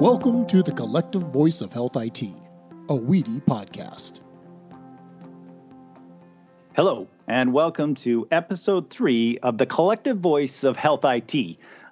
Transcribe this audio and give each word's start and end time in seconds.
Welcome 0.00 0.46
to 0.46 0.62
the 0.62 0.72
Collective 0.72 1.24
Voice 1.24 1.60
of 1.60 1.74
Health 1.74 1.94
IT, 1.94 2.22
a 2.22 2.96
WEDI 2.96 3.42
podcast. 3.42 4.22
Hello, 6.74 7.06
and 7.28 7.52
welcome 7.52 7.94
to 7.96 8.26
episode 8.30 8.88
three 8.88 9.36
of 9.42 9.58
the 9.58 9.66
Collective 9.66 10.16
Voice 10.16 10.64
of 10.64 10.76
Health 10.76 11.04
IT, 11.04 11.34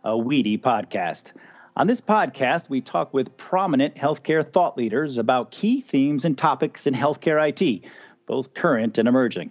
a 0.04 0.12
WEDI 0.12 0.58
podcast. 0.58 1.32
On 1.76 1.86
this 1.86 2.00
podcast, 2.00 2.70
we 2.70 2.80
talk 2.80 3.12
with 3.12 3.36
prominent 3.36 3.94
healthcare 3.96 4.50
thought 4.50 4.78
leaders 4.78 5.18
about 5.18 5.50
key 5.50 5.82
themes 5.82 6.24
and 6.24 6.38
topics 6.38 6.86
in 6.86 6.94
healthcare 6.94 7.46
IT, 7.46 7.84
both 8.24 8.54
current 8.54 8.96
and 8.96 9.06
emerging. 9.06 9.50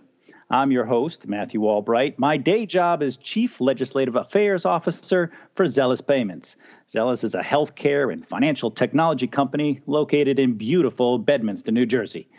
I'm 0.49 0.71
your 0.71 0.85
host, 0.85 1.27
Matthew 1.27 1.65
Albright. 1.65 2.17
My 2.17 2.37
day 2.37 2.65
job 2.65 3.03
is 3.03 3.17
Chief 3.17 3.59
Legislative 3.59 4.15
Affairs 4.15 4.65
Officer 4.65 5.29
for 5.55 5.65
Zelis 5.65 6.05
Payments. 6.05 6.55
Zelis 6.89 7.25
is 7.25 7.35
a 7.35 7.41
healthcare 7.41 8.13
and 8.13 8.25
financial 8.25 8.71
technology 8.71 9.27
company 9.27 9.81
located 9.87 10.39
in 10.39 10.53
beautiful 10.53 11.19
Bedminster, 11.19 11.73
New 11.73 11.85
Jersey. 11.85 12.29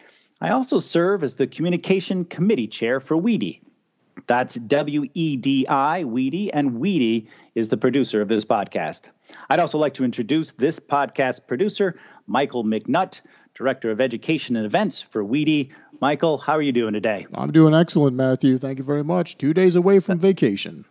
I 0.40 0.48
also 0.48 0.78
serve 0.78 1.22
as 1.22 1.34
the 1.34 1.46
Communication 1.46 2.24
Committee 2.24 2.66
Chair 2.66 2.98
for 2.98 3.14
WEDI. 3.18 3.60
That's 4.26 4.54
W 4.54 5.04
E 5.12 5.36
D 5.36 5.66
I, 5.68 6.02
WEDI, 6.04 6.50
and 6.54 6.72
WEDI 6.72 7.26
is 7.54 7.68
the 7.68 7.76
producer 7.76 8.22
of 8.22 8.28
this 8.28 8.44
podcast. 8.44 9.10
I'd 9.50 9.60
also 9.60 9.76
like 9.76 9.94
to 9.94 10.04
introduce 10.04 10.52
this 10.52 10.80
podcast 10.80 11.46
producer, 11.46 11.94
Michael 12.26 12.64
McNutt, 12.64 13.20
Director 13.54 13.90
of 13.90 14.00
Education 14.00 14.56
and 14.56 14.64
Events 14.64 15.02
for 15.02 15.22
WEDI. 15.24 15.70
Michael, 16.00 16.38
how 16.38 16.52
are 16.52 16.62
you 16.62 16.72
doing 16.72 16.92
today? 16.92 17.26
I'm 17.34 17.50
doing 17.50 17.74
excellent, 17.74 18.14
Matthew. 18.14 18.56
Thank 18.58 18.78
you 18.78 18.84
very 18.84 19.02
much. 19.02 19.36
Two 19.36 19.52
days 19.52 19.74
away 19.74 19.98
from 19.98 20.18
vacation. 20.20 20.84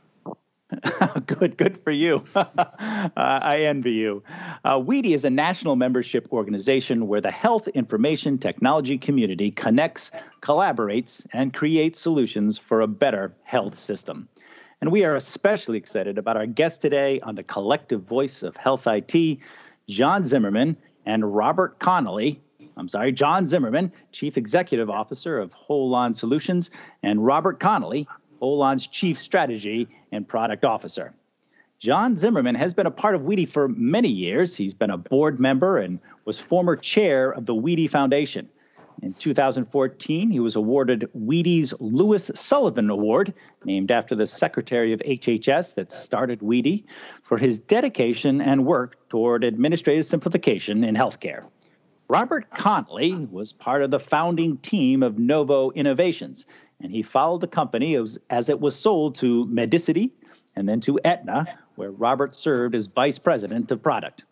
good, 1.26 1.56
good 1.56 1.82
for 1.82 1.92
you. 1.92 2.22
uh, 2.36 3.08
I 3.16 3.62
envy 3.62 3.94
you. 3.94 4.22
Uh, 4.66 4.78
WEDI 4.78 5.16
is 5.16 5.24
a 5.24 5.30
national 5.30 5.78
membership 5.78 6.28
organization 6.34 7.08
where 7.08 7.22
the 7.22 7.32
health 7.32 7.70
information 7.70 8.38
technology 8.38 8.98
community 8.98 9.50
connects, 9.50 10.12
collaborates, 10.42 11.26
and 11.32 11.54
creates 11.54 12.02
solutions 12.02 12.58
for 12.58 12.82
a 12.82 12.88
better 12.88 13.34
health 13.44 13.78
system. 13.78 14.28
And 14.82 14.92
we 14.92 15.06
are 15.06 15.16
especially 15.16 15.78
excited 15.78 16.18
about 16.18 16.36
our 16.36 16.46
guest 16.46 16.82
today 16.82 17.22
on 17.22 17.36
the 17.36 17.44
collective 17.44 18.04
voice 18.04 18.44
of 18.44 18.58
health 18.58 18.86
IT, 18.88 19.40
Jon 19.88 20.26
Zimmerman 20.26 20.76
and 21.06 21.34
Robert 21.34 21.80
Connely, 21.80 22.42
I'm 22.78 22.88
sorry, 22.88 23.12
Jon 23.12 23.48
Zimmerman, 23.48 23.92
Chief 24.12 24.38
Executive 24.38 24.90
Officer 24.90 25.40
of 25.40 25.52
Holon 25.52 26.16
Solutions, 26.16 26.70
and 27.02 27.26
Robert 27.26 27.60
Connely, 27.60 28.08
Holon's 28.42 28.86
Chief 28.88 29.18
Strategy 29.18 29.88
and 30.12 30.28
Product 30.28 30.64
Officer. 30.64 31.14
Jon 31.80 32.18
Zimmerman 32.18 32.56
has 32.56 32.74
been 32.74 32.88
a 32.88 32.92
part 32.92 33.16
of 33.16 33.22
WEDI 33.22 33.48
for 33.48 33.68
many 33.68 34.10
years. 34.10 34.56
He's 34.56 34.74
been 34.74 34.90
a 34.90 34.98
board 34.98 35.40
member 35.40 35.78
and 35.78 36.00
was 36.26 36.40
former 36.40 36.76
chair 36.76 37.32
of 37.32 37.46
the 37.46 37.54
WEDI 37.54 37.90
Foundation. 37.90 38.50
In 39.04 39.14
2014, 39.14 40.32
he 40.32 40.40
was 40.40 40.56
awarded 40.56 41.08
WEDI's 41.16 41.74
Louis 41.80 42.32
Sullivan 42.34 42.90
Award, 42.90 43.32
named 43.64 43.92
after 43.92 44.16
the 44.16 44.26
Secretary 44.26 44.92
of 44.92 45.02
HHS 45.02 45.76
that 45.76 45.92
started 45.92 46.40
WEDI, 46.40 46.84
for 47.22 47.38
his 47.38 47.60
dedication 47.60 48.42
and 48.42 48.66
work 48.66 48.98
toward 49.10 49.44
administrative 49.44 50.06
simplification 50.06 50.84
in 50.84 50.96
healthcare. 50.96 51.44
Robert 52.10 52.50
Connely 52.52 53.28
was 53.30 53.52
part 53.52 53.84
of 53.84 53.92
the 53.92 54.00
founding 54.00 54.58
team 54.58 55.04
of 55.04 55.20
Novo 55.20 55.72
Innovations, 55.72 56.46
and 56.80 56.90
he 56.90 57.04
followed 57.04 57.42
the 57.42 57.48
company 57.48 57.98
as, 57.98 58.50
it 58.50 58.62
was 58.62 58.78
sold 58.78 59.16
to 59.16 59.46
Medicity 59.48 60.12
and 60.56 60.70
then 60.70 60.80
to 60.82 60.98
Aetna, 61.04 61.46
where 61.76 61.92
Robert 61.92 62.34
served 62.34 62.76
as 62.76 62.88
vice 62.88 63.20
president 63.20 63.72
of 63.72 63.84
product. 63.84 64.24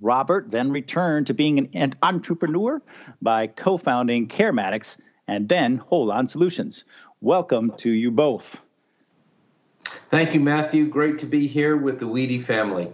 Robert 0.00 0.50
then 0.50 0.72
returned 0.72 1.28
to 1.28 1.34
being 1.34 1.70
an 1.74 1.94
entrepreneur 2.02 2.82
by 3.22 3.46
co 3.46 3.78
founding 3.78 4.26
Carematics 4.26 4.98
and 5.28 5.48
then 5.48 5.78
Holon 5.78 6.28
Solutions. 6.28 6.84
Welcome 7.20 7.72
to 7.78 7.90
you 7.90 8.10
both. 8.10 8.60
Thank 9.84 10.34
you, 10.34 10.40
Matthew. 10.40 10.88
Great 10.88 11.18
to 11.20 11.26
be 11.26 11.46
here 11.46 11.76
with 11.76 12.00
the 12.00 12.06
WEDI 12.06 12.42
family. 12.42 12.92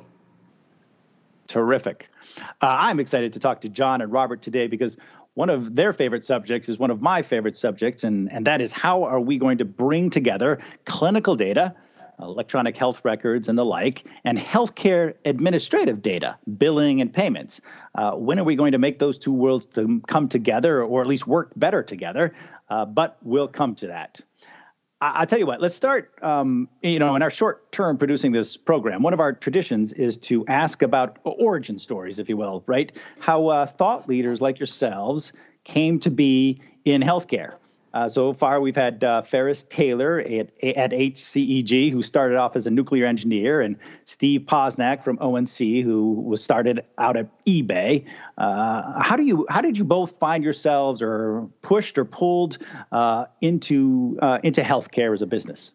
Terrific. 1.49 2.12
Uh, 2.61 2.77
I'm 2.81 3.01
excited 3.01 3.33
to 3.35 3.41
talk 3.41 3.61
to 3.63 3.69
John 3.69 4.01
and 4.01 4.13
Robert 4.13 4.43
today 4.43 4.67
because 4.67 4.97
one 5.35 5.49
of 5.49 5.75
their 5.77 5.93
favorite 5.93 6.25
subjects 6.25 6.69
is 6.69 6.79
one 6.79 6.91
of 6.91 7.01
my 7.01 7.23
favorite 7.23 7.57
subjects, 7.57 8.05
and, 8.05 8.31
and 8.31 8.47
that 8.47 8.61
is 8.61 8.73
how 8.73 9.03
are 9.05 9.21
we 9.21 9.39
going 9.39 9.59
to 9.59 9.65
bring 9.65 10.11
together 10.11 10.59
clinical 10.85 11.37
data, 11.37 11.75
electronic 12.21 12.77
health 12.77 13.01
records, 13.05 13.49
and 13.49 13.59
the 13.59 13.65
like, 13.65 14.05
and 14.25 14.39
healthcare 14.39 15.15
administrative 15.25 16.03
data, 16.03 16.37
billing 16.59 17.01
and 17.01 17.13
payments. 17.13 17.61
Uh, 17.95 18.13
when 18.13 18.39
are 18.39 18.45
we 18.45 18.55
going 18.55 18.73
to 18.73 18.79
make 18.79 18.99
those 18.99 19.19
two 19.19 19.33
worlds 19.33 19.65
to 19.67 20.03
come 20.07 20.29
together, 20.29 20.83
or 20.83 21.01
at 21.01 21.07
least 21.07 21.27
work 21.27 21.51
better 21.57 21.83
together? 21.83 22.35
Uh, 22.69 22.85
but 22.85 23.17
we'll 23.23 23.49
come 23.49 23.75
to 23.75 23.87
that. 23.87 24.21
I'll 25.03 25.27
tell 25.27 25.41
you 25.41 25.47
what, 25.47 25.61
let's 25.61 25.75
start. 25.75 26.13
Um, 26.23 26.69
you 26.81 27.01
know, 27.01 27.17
in 27.17 27.23
our 27.23 27.31
short 27.31 27.73
term 27.73 27.99
producing 27.99 28.31
this 28.31 28.57
program, 28.57 29.03
one 29.03 29.13
of 29.13 29.19
our 29.19 29.33
traditions 29.33 29.93
is 29.93 30.17
to 30.19 30.47
ask 30.47 30.81
about 30.81 31.19
origin 31.25 31.81
stories, 31.81 32.21
if 32.21 32.29
you 32.29 32.37
will, 32.37 32.63
right? 32.69 32.97
How 33.19 33.49
uh, 33.49 33.67
thought 33.67 34.09
leaders 34.09 34.41
like 34.41 34.61
yourselves 34.61 35.33
came 35.65 35.99
to 36.01 36.11
be 36.11 36.61
in 36.85 37.03
healthcare. 37.03 37.55
Uh, 37.95 38.09
so 38.09 38.33
far, 38.33 38.61
we've 38.61 38.77
had 38.77 39.05
uh, 39.05 39.23
Ferris 39.23 39.65
Taylor 39.65 40.21
at, 40.21 40.51
at 40.63 40.93
HCEG, 40.93 41.91
who 41.91 42.03
started 42.03 42.39
off 42.39 42.57
as 42.57 42.67
a 42.67 42.71
nuclear 42.71 43.05
engineer, 43.05 43.61
and 43.61 43.77
Steve 44.07 44.43
Posnack 44.43 45.05
from 45.05 45.19
ONC, 45.21 45.83
who 45.83 46.13
was 46.13 46.43
started 46.43 46.85
out 46.99 47.17
at 47.17 47.29
eBay. 47.45 48.05
Uh, 48.39 49.03
how 49.03 49.17
do 49.17 49.25
you 49.25 49.47
how 49.51 49.61
did 49.61 49.77
you 49.77 49.85
both 49.85 50.17
find 50.17 50.43
yourselves, 50.43 51.03
or 51.03 51.47
pushed 51.61 51.99
or 51.99 52.05
pulled 52.05 52.59
uh, 52.93 53.27
into 53.41 54.19
uh, 54.23 54.39
into 54.43 54.63
healthcare 54.63 55.13
as 55.15 55.21
a 55.23 55.27
business? 55.27 55.73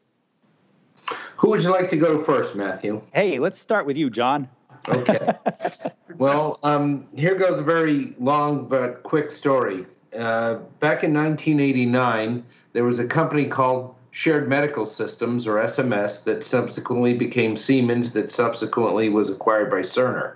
Who 1.38 1.50
would 1.50 1.64
you 1.64 1.70
like 1.70 1.90
to 1.92 1.98
go 1.98 2.22
first, 2.24 2.56
Matthew? 2.56 3.02
Hey, 3.14 3.40
let's 3.40 3.60
start 3.60 3.86
with 3.86 3.96
you, 3.96 4.10
Jon. 4.10 4.50
Okay. 4.90 5.30
well, 6.18 6.60
um, 6.64 7.08
here 7.16 7.36
goes 7.36 7.60
a 7.60 7.64
very 7.64 8.16
long 8.20 8.68
but 8.68 9.04
quick 9.04 9.32
story. 9.32 9.86
Uh, 10.18 10.56
back 10.80 11.04
in 11.04 11.14
1989, 11.14 12.44
there 12.74 12.84
was 12.84 13.00
a 13.00 13.08
company 13.08 13.46
called 13.46 13.94
Shared 14.12 14.50
Medical 14.50 14.88
Systems, 14.88 15.46
or 15.46 15.56
SMS, 15.56 16.24
that 16.24 16.44
subsequently 16.44 17.14
became 17.14 17.56
Siemens, 17.56 18.14
that 18.14 18.32
subsequently 18.32 19.10
was 19.10 19.30
acquired 19.30 19.70
by 19.70 19.82
Cerner. 19.82 20.34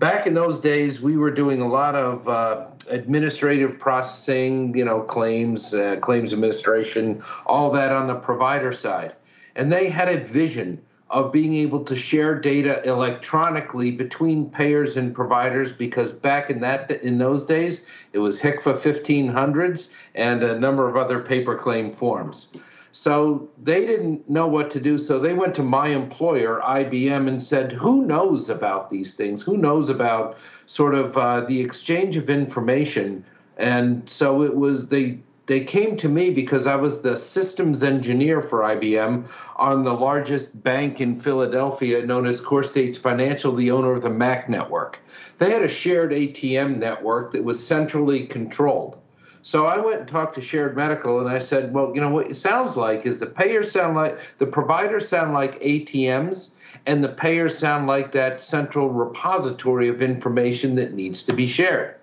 Back 0.00 0.26
in 0.26 0.34
those 0.34 0.58
days, 0.58 1.00
we 1.00 1.16
were 1.16 1.30
doing 1.30 1.60
a 1.60 1.68
lot 1.68 1.94
of 1.94 2.26
uh, 2.28 2.66
administrative 2.88 3.78
processing, 3.78 4.76
you 4.76 4.84
know, 4.84 5.02
claims, 5.02 5.72
uh, 5.72 5.96
claims 5.96 6.32
administration, 6.32 7.22
all 7.46 7.70
that 7.70 7.92
on 7.92 8.08
the 8.08 8.16
provider 8.16 8.72
side. 8.72 9.14
And 9.54 9.70
they 9.70 9.88
had 9.88 10.08
a 10.08 10.24
vision 10.24 10.82
of 11.12 11.30
being 11.30 11.54
able 11.54 11.84
to 11.84 11.94
share 11.94 12.34
data 12.34 12.82
electronically 12.88 13.90
between 13.90 14.48
payers 14.50 14.96
and 14.96 15.14
providers 15.14 15.72
because 15.72 16.12
back 16.12 16.48
in 16.50 16.60
that 16.60 16.90
in 16.90 17.18
those 17.18 17.44
days 17.44 17.86
it 18.14 18.18
was 18.18 18.40
HCFA 18.40 18.78
1500s 18.78 19.92
and 20.14 20.42
a 20.42 20.58
number 20.58 20.88
of 20.88 20.96
other 20.96 21.20
paper 21.20 21.54
claim 21.54 21.90
forms. 21.90 22.56
So 22.92 23.48
they 23.62 23.86
didn't 23.86 24.28
know 24.28 24.46
what 24.46 24.70
to 24.72 24.80
do. 24.80 24.98
So 24.98 25.18
they 25.18 25.32
went 25.32 25.54
to 25.54 25.62
my 25.62 25.88
employer, 25.88 26.60
IBM, 26.62 27.26
and 27.26 27.42
said, 27.42 27.72
Who 27.72 28.04
knows 28.04 28.50
about 28.50 28.90
these 28.90 29.14
things? 29.14 29.40
Who 29.40 29.56
knows 29.56 29.88
about 29.88 30.36
sort 30.66 30.94
of 30.94 31.16
uh, 31.16 31.40
the 31.42 31.60
exchange 31.60 32.16
of 32.18 32.28
information? 32.28 33.24
And 33.56 34.06
so 34.08 34.42
it 34.42 34.56
was, 34.56 34.88
they 34.88 35.18
they 35.46 35.64
came 35.64 35.96
to 35.96 36.08
me 36.08 36.30
because 36.30 36.66
I 36.66 36.76
was 36.76 37.02
the 37.02 37.16
systems 37.16 37.82
engineer 37.82 38.40
for 38.40 38.60
IBM 38.60 39.26
on 39.56 39.82
the 39.82 39.92
largest 39.92 40.62
bank 40.62 41.00
in 41.00 41.18
Philadelphia, 41.18 42.06
known 42.06 42.26
as 42.26 42.40
CoreStates 42.40 42.96
Financial, 42.96 43.52
the 43.52 43.70
owner 43.70 43.92
of 43.92 44.02
the 44.02 44.10
MAC 44.10 44.48
network. 44.48 45.00
They 45.38 45.50
had 45.50 45.62
a 45.62 45.68
shared 45.68 46.12
ATM 46.12 46.78
network 46.78 47.32
that 47.32 47.42
was 47.42 47.64
centrally 47.64 48.26
controlled. 48.26 48.98
So 49.42 49.66
I 49.66 49.78
went 49.78 50.00
and 50.00 50.08
talked 50.08 50.36
to 50.36 50.40
Shared 50.40 50.76
Medical 50.76 51.18
and 51.18 51.28
I 51.28 51.40
said, 51.40 51.74
well, 51.74 51.92
you 51.92 52.00
know, 52.00 52.10
what 52.10 52.30
it 52.30 52.36
sounds 52.36 52.76
like 52.76 53.04
is 53.04 53.18
the 53.18 53.26
payers 53.26 53.72
sound 53.72 53.96
like, 53.96 54.16
the 54.38 54.46
providers 54.46 55.08
sound 55.08 55.32
like 55.32 55.58
ATMs, 55.60 56.54
and 56.86 57.02
the 57.02 57.08
payers 57.08 57.58
sound 57.58 57.88
like 57.88 58.12
that 58.12 58.40
central 58.40 58.90
repository 58.90 59.88
of 59.88 60.00
information 60.00 60.76
that 60.76 60.94
needs 60.94 61.24
to 61.24 61.32
be 61.32 61.46
shared. 61.48 61.96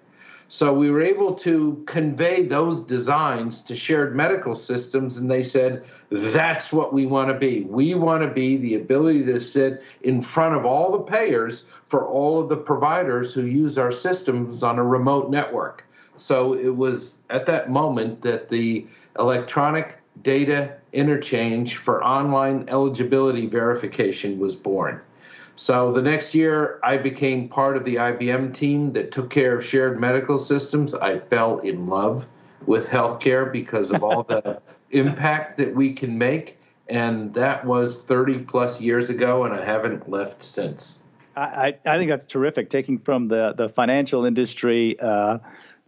So 0.51 0.73
we 0.73 0.89
were 0.89 1.01
able 1.01 1.35
to 1.35 1.81
convey 1.85 2.43
those 2.43 2.83
designs 2.83 3.61
to 3.61 3.75
shared 3.75 4.15
medical 4.15 4.55
systems, 4.55 5.17
and 5.17 5.29
they 5.29 5.43
said, 5.43 5.85
that's 6.09 6.73
what 6.73 6.91
we 6.91 7.05
want 7.05 7.29
to 7.29 7.35
be. 7.35 7.61
We 7.65 7.93
want 7.93 8.23
to 8.23 8.27
be 8.27 8.57
the 8.57 8.73
ability 8.73 9.25
to 9.25 9.39
sit 9.39 9.83
in 10.01 10.23
front 10.23 10.55
of 10.55 10.65
all 10.65 10.91
the 10.91 11.03
payers 11.03 11.69
for 11.85 12.07
all 12.07 12.41
of 12.41 12.49
the 12.49 12.57
providers 12.57 13.31
who 13.31 13.45
use 13.45 13.77
our 13.77 13.91
systems 13.91 14.63
on 14.63 14.79
a 14.79 14.83
remote 14.83 15.29
network. 15.29 15.85
So 16.17 16.53
it 16.53 16.75
was 16.75 17.19
at 17.29 17.45
that 17.45 17.69
moment 17.69 18.23
that 18.23 18.49
the 18.49 18.87
electronic 19.19 19.99
data 20.23 20.77
interchange 20.93 21.77
for 21.77 22.03
online 22.03 22.65
eligibility 22.69 23.45
verification 23.45 24.39
was 24.39 24.55
born. 24.55 24.99
So 25.59 25.91
the 25.91 26.01
next 26.01 26.33
year, 26.33 26.79
I 26.83 26.95
became 26.95 27.49
part 27.49 27.75
of 27.75 27.83
the 27.83 27.95
IBM 27.95 28.53
team 28.53 28.93
that 28.93 29.11
took 29.11 29.29
care 29.29 29.57
of 29.57 29.65
shared 29.65 29.99
medical 29.99 30.39
systems. 30.39 30.93
I 30.93 31.19
fell 31.19 31.59
in 31.59 31.87
love 31.87 32.27
with 32.65 32.87
healthcare 32.87 33.51
because 33.51 33.91
of 33.91 34.01
all 34.01 34.23
the 34.23 34.61
impact 34.91 35.57
that 35.57 35.75
we 35.75 35.91
can 35.91 36.17
make. 36.17 36.57
And 36.87 37.33
that 37.33 37.65
was 37.65 38.05
30 38.05 38.39
plus 38.45 38.79
years 38.79 39.09
ago, 39.09 39.43
and 39.43 39.53
I 39.53 39.65
haven't 39.65 40.09
left 40.09 40.43
since. 40.43 41.03
I, 41.35 41.75
I 41.85 41.97
think 41.97 42.09
that's 42.09 42.23
terrific. 42.23 42.69
Taking 42.69 42.97
from 42.97 43.27
the, 43.27 43.51
the 43.51 43.67
financial 43.67 44.23
industry, 44.23 44.97
uh, 45.01 45.39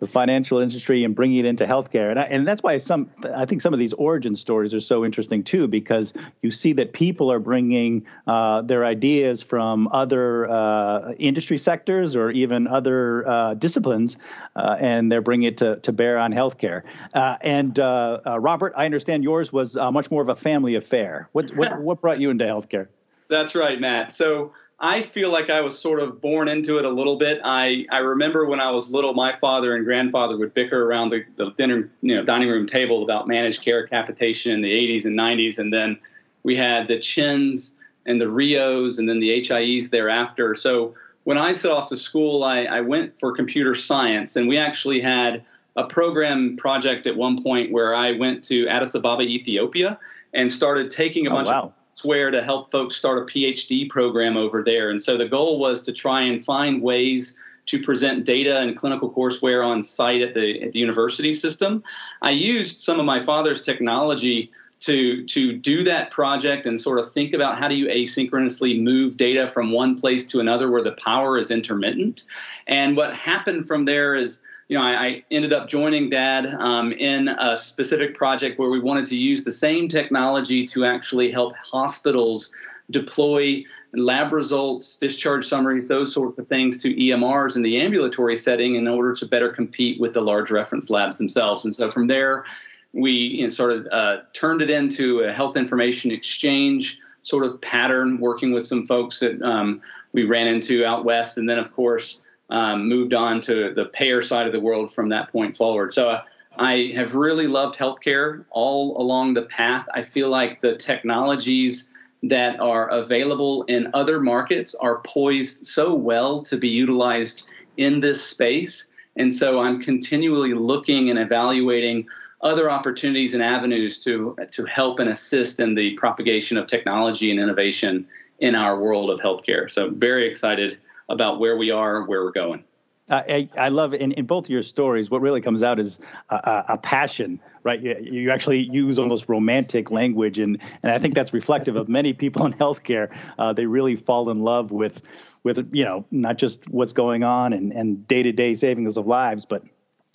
the 0.02 0.08
financial 0.08 0.58
industry 0.58 1.04
and 1.04 1.16
bringing 1.16 1.38
it 1.38 1.46
into 1.46 1.66
healthcare. 1.66 2.10
And, 2.10 2.20
I, 2.20 2.24
and 2.24 2.48
that's 2.48 2.64
why 2.64 2.78
some 2.80 3.12
I 3.36 3.46
think 3.46 3.62
some 3.62 3.72
of 3.72 3.80
these 3.80 3.94
origin 3.94 4.36
stories 4.36 4.74
are 4.74 4.82
so 4.82 5.06
interesting 5.06 5.44
too, 5.44 5.68
because 5.68 6.16
you 6.42 6.50
see 6.50 6.74
that 6.74 6.92
people 6.92 7.32
are 7.32 7.38
bringing 7.38 8.08
uh, 8.26 8.64
their 8.64 8.84
ideas 8.84 9.44
from 9.44 9.88
other 9.92 10.50
uh, 10.50 11.14
industry 11.20 11.60
sectors 11.60 12.16
or 12.16 12.32
even 12.32 12.68
other 12.68 13.30
uh, 13.30 13.54
disciplines, 13.54 14.18
uh, 14.56 14.76
and 14.80 15.12
they're 15.12 15.22
bringing 15.22 15.48
it 15.48 15.58
to, 15.58 15.76
to 15.78 15.92
bear 15.92 16.18
on 16.18 16.34
healthcare. 16.34 16.82
Uh, 17.14 17.38
and 17.42 17.80
uh, 17.80 18.20
Robert, 18.40 18.74
I 18.76 18.86
understand 18.86 19.24
yours 19.24 19.54
was 19.54 19.76
much 19.76 20.10
more 20.10 20.24
of 20.24 20.30
a 20.30 20.36
family 20.36 20.74
affair. 20.74 21.30
What, 21.34 21.52
what, 21.52 21.80
what 21.80 22.02
brought 22.02 22.20
you 22.20 22.32
into 22.32 22.46
healthcare? 22.46 22.88
That's 23.30 23.54
right, 23.54 23.80
Matt. 23.80 24.12
So 24.12 24.52
I 24.84 25.04
feel 25.04 25.30
like 25.30 25.52
I 25.52 25.62
was 25.62 25.78
sort 25.78 26.00
of 26.00 26.22
born 26.22 26.48
into 26.48 26.80
it 26.80 26.86
a 26.86 26.90
little 26.90 27.16
bit. 27.16 27.40
I, 27.44 27.86
I 27.92 28.00
remember 28.00 28.48
when 28.48 28.60
I 28.60 28.72
was 28.72 28.92
little, 28.92 29.14
my 29.14 29.38
father 29.40 29.76
and 29.76 29.86
grandfather 29.86 30.36
would 30.38 30.56
bicker 30.56 30.84
around 30.84 31.12
the, 31.12 31.24
the 31.36 31.52
dinner, 31.52 31.92
you 32.02 32.16
know, 32.16 32.26
dining 32.26 32.50
room 32.50 32.66
table 32.66 33.04
about 33.04 33.28
managed 33.28 33.64
care 33.64 33.86
capitation 33.86 34.52
in 34.54 34.62
the 34.62 34.72
80s 34.72 35.06
and 35.06 35.18
90s, 35.18 35.60
and 35.60 35.72
then 35.72 36.00
we 36.42 36.58
had 36.58 36.88
the 36.88 36.98
CHINs 36.98 37.78
and 38.08 38.20
the 38.20 38.26
RHIOs, 38.26 38.98
and 38.98 39.08
then 39.08 39.20
the 39.20 39.30
HIEs 39.44 39.92
thereafter. 39.92 40.56
So 40.56 40.96
when 41.26 41.38
I 41.38 41.52
set 41.52 41.72
off 41.72 41.86
to 41.88 41.98
school, 41.98 42.44
I, 42.44 42.64
I 42.64 42.82
went 42.82 43.20
for 43.20 43.36
computer 43.36 43.76
science, 43.76 44.36
and 44.36 44.48
we 44.48 44.58
actually 44.58 45.00
had 45.00 45.46
a 45.76 45.84
program 45.84 46.58
project 46.58 47.06
at 47.06 47.16
one 47.16 47.44
point 47.44 47.72
where 47.72 47.96
I 47.96 48.14
went 48.14 48.46
to 48.46 48.68
Addis 48.68 48.96
Ababa, 48.96 49.22
Ethiopia, 49.22 50.00
and 50.34 50.52
started 50.52 50.90
taking 50.90 51.28
a 51.28 51.30
oh, 51.30 51.36
bunch 51.36 51.50
wow. 51.50 51.62
of 51.62 51.74
software 52.02 52.32
to 52.32 52.44
help 52.44 52.72
folks 52.72 52.96
start 52.96 53.20
a 53.20 53.26
PhD 53.26 53.90
program 53.90 54.36
over 54.36 54.64
there. 54.64 54.90
And 54.90 55.02
so 55.02 55.18
the 55.18 55.28
goal 55.28 55.60
was 55.60 55.84
to 55.84 55.94
try 55.94 56.22
and 56.22 56.44
find 56.44 56.82
ways 56.82 57.38
to 57.68 57.82
present 57.84 58.26
data 58.26 58.60
and 58.60 58.76
clinical 58.76 59.12
courseware 59.12 59.66
on 59.66 59.84
site 59.84 60.22
at 60.22 60.34
the, 60.34 60.62
at 60.64 60.72
the 60.72 60.80
university 60.80 61.32
system. 61.32 61.84
I 62.22 62.32
used 62.32 62.80
some 62.80 63.00
of 63.00 63.06
my 63.06 63.22
father's 63.22 63.62
technology 63.62 64.52
to 64.80 65.24
to 65.26 65.54
do 65.54 65.84
that 65.84 66.10
project 66.10 66.66
and 66.66 66.82
sort 66.82 66.98
of 66.98 67.12
think 67.12 67.36
about 67.36 67.60
how 67.60 67.68
do 67.68 67.76
you 67.76 67.86
asynchronously 67.86 68.82
move 68.82 69.16
data 69.16 69.46
from 69.46 69.72
one 69.72 69.96
place 69.96 70.26
to 70.26 70.40
another 70.40 70.72
where 70.72 70.82
the 70.84 70.94
power 70.94 71.38
is 71.38 71.52
intermittent. 71.52 72.24
And 72.66 72.98
what 72.98 73.16
happened 73.16 73.68
from 73.68 73.86
there 73.86 74.16
is 74.16 74.42
you 74.72 74.78
know, 74.78 74.86
I, 74.86 75.06
I, 75.06 75.24
ended 75.30 75.52
up 75.52 75.68
joining 75.68 76.10
Dad 76.10 76.46
um, 76.46 76.94
in 76.94 77.28
a 77.28 77.58
specific 77.58 78.16
project 78.16 78.58
where 78.58 78.70
we 78.70 78.80
wanted 78.80 79.04
to 79.08 79.18
use 79.18 79.44
the 79.44 79.52
same 79.52 79.90
technology 79.90 80.66
to 80.68 80.86
actually 80.86 81.30
help 81.30 81.54
hospitals 81.58 82.54
deploy 82.90 83.66
lab 83.92 84.32
results, 84.32 84.98
discharge 84.98 85.46
summaries, 85.46 85.90
those 85.90 86.14
sorts 86.14 86.40
of 86.40 86.48
things 86.48 86.82
to 86.84 86.96
EMRs 86.96 87.58
in 87.58 87.64
the 87.64 87.82
ambulatory 87.82 88.38
setting 88.38 88.76
in 88.76 88.88
order 88.88 89.12
to 89.12 89.26
better 89.26 89.50
compete 89.50 90.00
with 90.00 90.14
the 90.14 90.22
large 90.22 90.50
reference 90.52 90.90
labs 90.90 91.18
themselves. 91.18 91.66
And 91.66 91.76
so 91.76 91.92
from 91.92 92.08
there, 92.08 92.46
we 92.94 93.12
you 93.12 93.44
know, 93.44 93.50
sort 93.50 93.74
of 93.74 93.88
uh, 93.92 94.18
turned 94.32 94.62
it 94.62 94.70
into 94.70 95.20
a 95.20 95.34
health 95.34 95.58
information 95.58 96.12
exchange 96.12 96.98
sort 97.24 97.44
of 97.44 97.60
pattern, 97.60 98.22
working 98.22 98.54
with 98.54 98.66
some 98.66 98.86
folks 98.86 99.20
that 99.20 99.42
um, 99.42 99.82
we 100.14 100.24
ran 100.24 100.48
into 100.48 100.86
out 100.86 101.04
west, 101.04 101.38
and 101.38 101.50
then 101.50 101.60
of 101.60 101.74
course 101.74 102.22
um, 102.52 102.88
moved 102.88 103.14
on 103.14 103.42
to 103.42 103.74
the 103.74 103.86
payer 103.86 104.22
side 104.22 104.46
of 104.46 104.54
the 104.54 104.60
world 104.60 104.94
from 104.94 105.10
that 105.10 105.32
point 105.32 105.58
forward. 105.58 105.94
So 105.94 106.10
uh, 106.10 106.24
I 106.58 106.92
have 106.96 107.16
really 107.16 107.48
loved 107.48 107.78
healthcare 107.80 108.46
all 108.52 109.02
along 109.02 109.34
the 109.34 109.44
path. 109.44 109.88
I 109.94 110.04
feel 110.04 110.30
like 110.30 110.62
the 110.62 110.76
technologies 110.76 111.90
that 112.24 112.60
are 112.60 112.90
available 112.90 113.64
in 113.64 113.90
other 113.94 114.20
markets 114.20 114.76
are 114.76 115.00
poised 115.00 115.66
so 115.66 115.94
well 115.94 116.42
to 116.44 116.58
be 116.58 116.68
utilized 116.68 117.50
in 117.78 118.02
this 118.02 118.24
space. 118.24 118.92
And 119.16 119.34
so 119.34 119.60
I'm 119.60 119.82
continually 119.82 120.54
looking 120.54 121.10
and 121.10 121.18
evaluating 121.18 122.08
other 122.42 122.70
opportunities 122.70 123.34
and 123.34 123.44
avenues 123.44 124.04
to 124.04 124.36
to 124.52 124.66
help 124.66 125.00
and 125.00 125.10
assist 125.10 125.60
in 125.60 125.76
the 125.76 125.92
propagation 125.94 126.58
of 126.58 126.68
technology 126.68 127.30
and 127.32 127.40
innovation 127.40 128.08
in 128.40 128.56
our 128.56 128.80
world 128.80 129.10
of 129.10 129.20
healthcare. 129.20 129.70
So 129.70 129.90
very 129.92 130.28
excited 130.28 130.80
about 131.12 131.40
where 131.40 131.58
we 131.58 131.72
are, 131.72 132.00
and 132.00 132.08
where 132.08 132.24
we're 132.24 132.32
going. 132.32 132.64
I, 133.12 133.50
I 133.58 133.70
love 133.70 133.94
in, 133.94 134.14
in 134.14 134.26
both 134.26 134.46
of 134.46 134.50
your 134.50 134.64
stories. 134.64 135.12
What 135.12 135.22
really 135.22 135.42
comes 135.42 135.64
out 135.64 135.80
is 135.80 136.00
a, 136.30 136.64
a 136.70 136.78
passion, 136.78 137.42
right? 137.64 137.82
You, 137.82 137.98
you, 138.00 138.32
actually 138.32 138.60
use 138.60 138.98
almost 138.98 139.28
romantic 139.28 139.92
language, 139.92 140.40
and 140.40 140.58
and 140.82 140.92
I 140.92 141.00
think 141.00 141.14
that's 141.14 141.34
reflective 141.34 141.76
of 141.76 141.90
many 141.90 142.14
people 142.14 142.46
in 142.46 142.54
healthcare. 142.54 143.14
Uh, 143.38 143.52
they 143.52 143.66
really 143.66 143.98
fall 143.98 144.30
in 144.30 144.42
love 144.42 144.72
with 144.72 145.02
with 145.44 145.58
you 145.74 145.84
know 145.84 146.06
not 146.12 146.38
just 146.38 146.70
what's 146.70 146.94
going 146.94 147.24
on 147.24 147.52
and 147.52 147.74
and 147.74 148.08
day 148.08 148.24
to 148.24 148.32
day 148.32 148.56
savings 148.56 148.96
of 148.96 149.08
lives, 149.08 149.46
but 149.46 149.64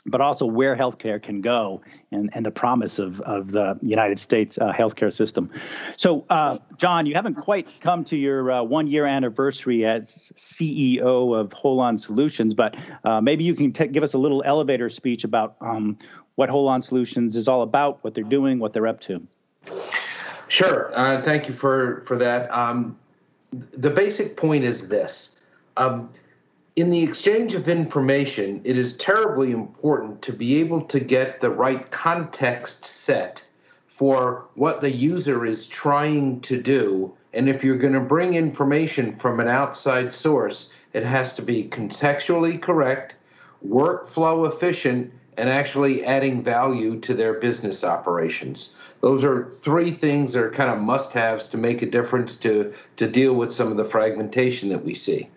but 0.06 0.20
also 0.20 0.46
where 0.46 0.76
healthcare 0.76 1.22
can 1.22 1.40
go 1.40 1.80
and, 2.12 2.30
and 2.32 2.46
the 2.46 2.50
promise 2.50 2.98
of, 2.98 3.20
of 3.22 3.52
the 3.52 3.78
United 3.82 4.18
States 4.18 4.58
uh, 4.58 4.72
healthcare 4.72 5.12
system. 5.12 5.50
So, 5.96 6.24
uh, 6.30 6.58
Jon, 6.76 7.06
you 7.06 7.14
haven't 7.14 7.34
quite 7.34 7.68
come 7.80 8.04
to 8.04 8.16
your 8.16 8.50
uh, 8.50 8.62
one 8.62 8.86
year 8.86 9.06
anniversary 9.06 9.84
as 9.84 10.32
CEO 10.36 11.38
of 11.38 11.50
Holon 11.50 11.98
Solutions, 11.98 12.54
but 12.54 12.76
uh, 13.04 13.20
maybe 13.20 13.44
you 13.44 13.54
can 13.54 13.72
t- 13.72 13.88
give 13.88 14.02
us 14.02 14.14
a 14.14 14.18
little 14.18 14.42
elevator 14.44 14.88
speech 14.88 15.24
about 15.24 15.56
um, 15.60 15.98
what 16.36 16.50
Holon 16.50 16.82
Solutions 16.82 17.36
is 17.36 17.48
all 17.48 17.62
about, 17.62 18.02
what 18.02 18.14
they're 18.14 18.24
doing, 18.24 18.58
what 18.58 18.72
they're 18.72 18.86
up 18.86 19.00
to. 19.00 19.26
Sure. 20.48 20.92
Uh, 20.94 21.20
thank 21.22 21.48
you 21.48 21.54
for, 21.54 22.02
for 22.02 22.16
that. 22.16 22.48
Um, 22.56 22.96
the 23.52 23.90
basic 23.90 24.36
point 24.36 24.64
is 24.64 24.88
this. 24.88 25.40
Um, 25.76 26.10
in 26.76 26.90
the 26.90 27.02
exchange 27.02 27.54
of 27.54 27.70
information, 27.70 28.60
it 28.62 28.76
is 28.76 28.98
terribly 28.98 29.50
important 29.50 30.20
to 30.20 30.30
be 30.30 30.56
able 30.56 30.82
to 30.82 31.00
get 31.00 31.40
the 31.40 31.48
right 31.48 31.90
context 31.90 32.84
set 32.84 33.42
for 33.86 34.44
what 34.56 34.82
the 34.82 34.90
user 34.94 35.46
is 35.46 35.66
trying 35.66 36.38
to 36.42 36.60
do. 36.60 37.16
And 37.32 37.48
if 37.48 37.64
you're 37.64 37.78
going 37.78 37.94
to 37.94 38.00
bring 38.00 38.34
information 38.34 39.16
from 39.16 39.40
an 39.40 39.48
outside 39.48 40.12
source, 40.12 40.74
it 40.92 41.02
has 41.02 41.32
to 41.36 41.42
be 41.42 41.64
contextually 41.64 42.60
correct, 42.60 43.14
workflow 43.66 44.46
efficient, 44.46 45.10
and 45.38 45.48
actually 45.48 46.04
adding 46.04 46.42
value 46.42 47.00
to 47.00 47.14
their 47.14 47.34
business 47.34 47.84
operations. 47.84 48.78
Those 49.00 49.24
are 49.24 49.50
three 49.62 49.92
things 49.92 50.34
that 50.34 50.42
are 50.42 50.50
kind 50.50 50.70
of 50.70 50.78
must 50.78 51.12
haves 51.12 51.48
to 51.48 51.56
make 51.56 51.80
a 51.80 51.90
difference 51.90 52.36
to, 52.40 52.74
to 52.96 53.08
deal 53.08 53.34
with 53.34 53.50
some 53.50 53.70
of 53.70 53.78
the 53.78 53.84
fragmentation 53.84 54.68
that 54.68 54.84
we 54.84 54.92
see. 54.92 55.30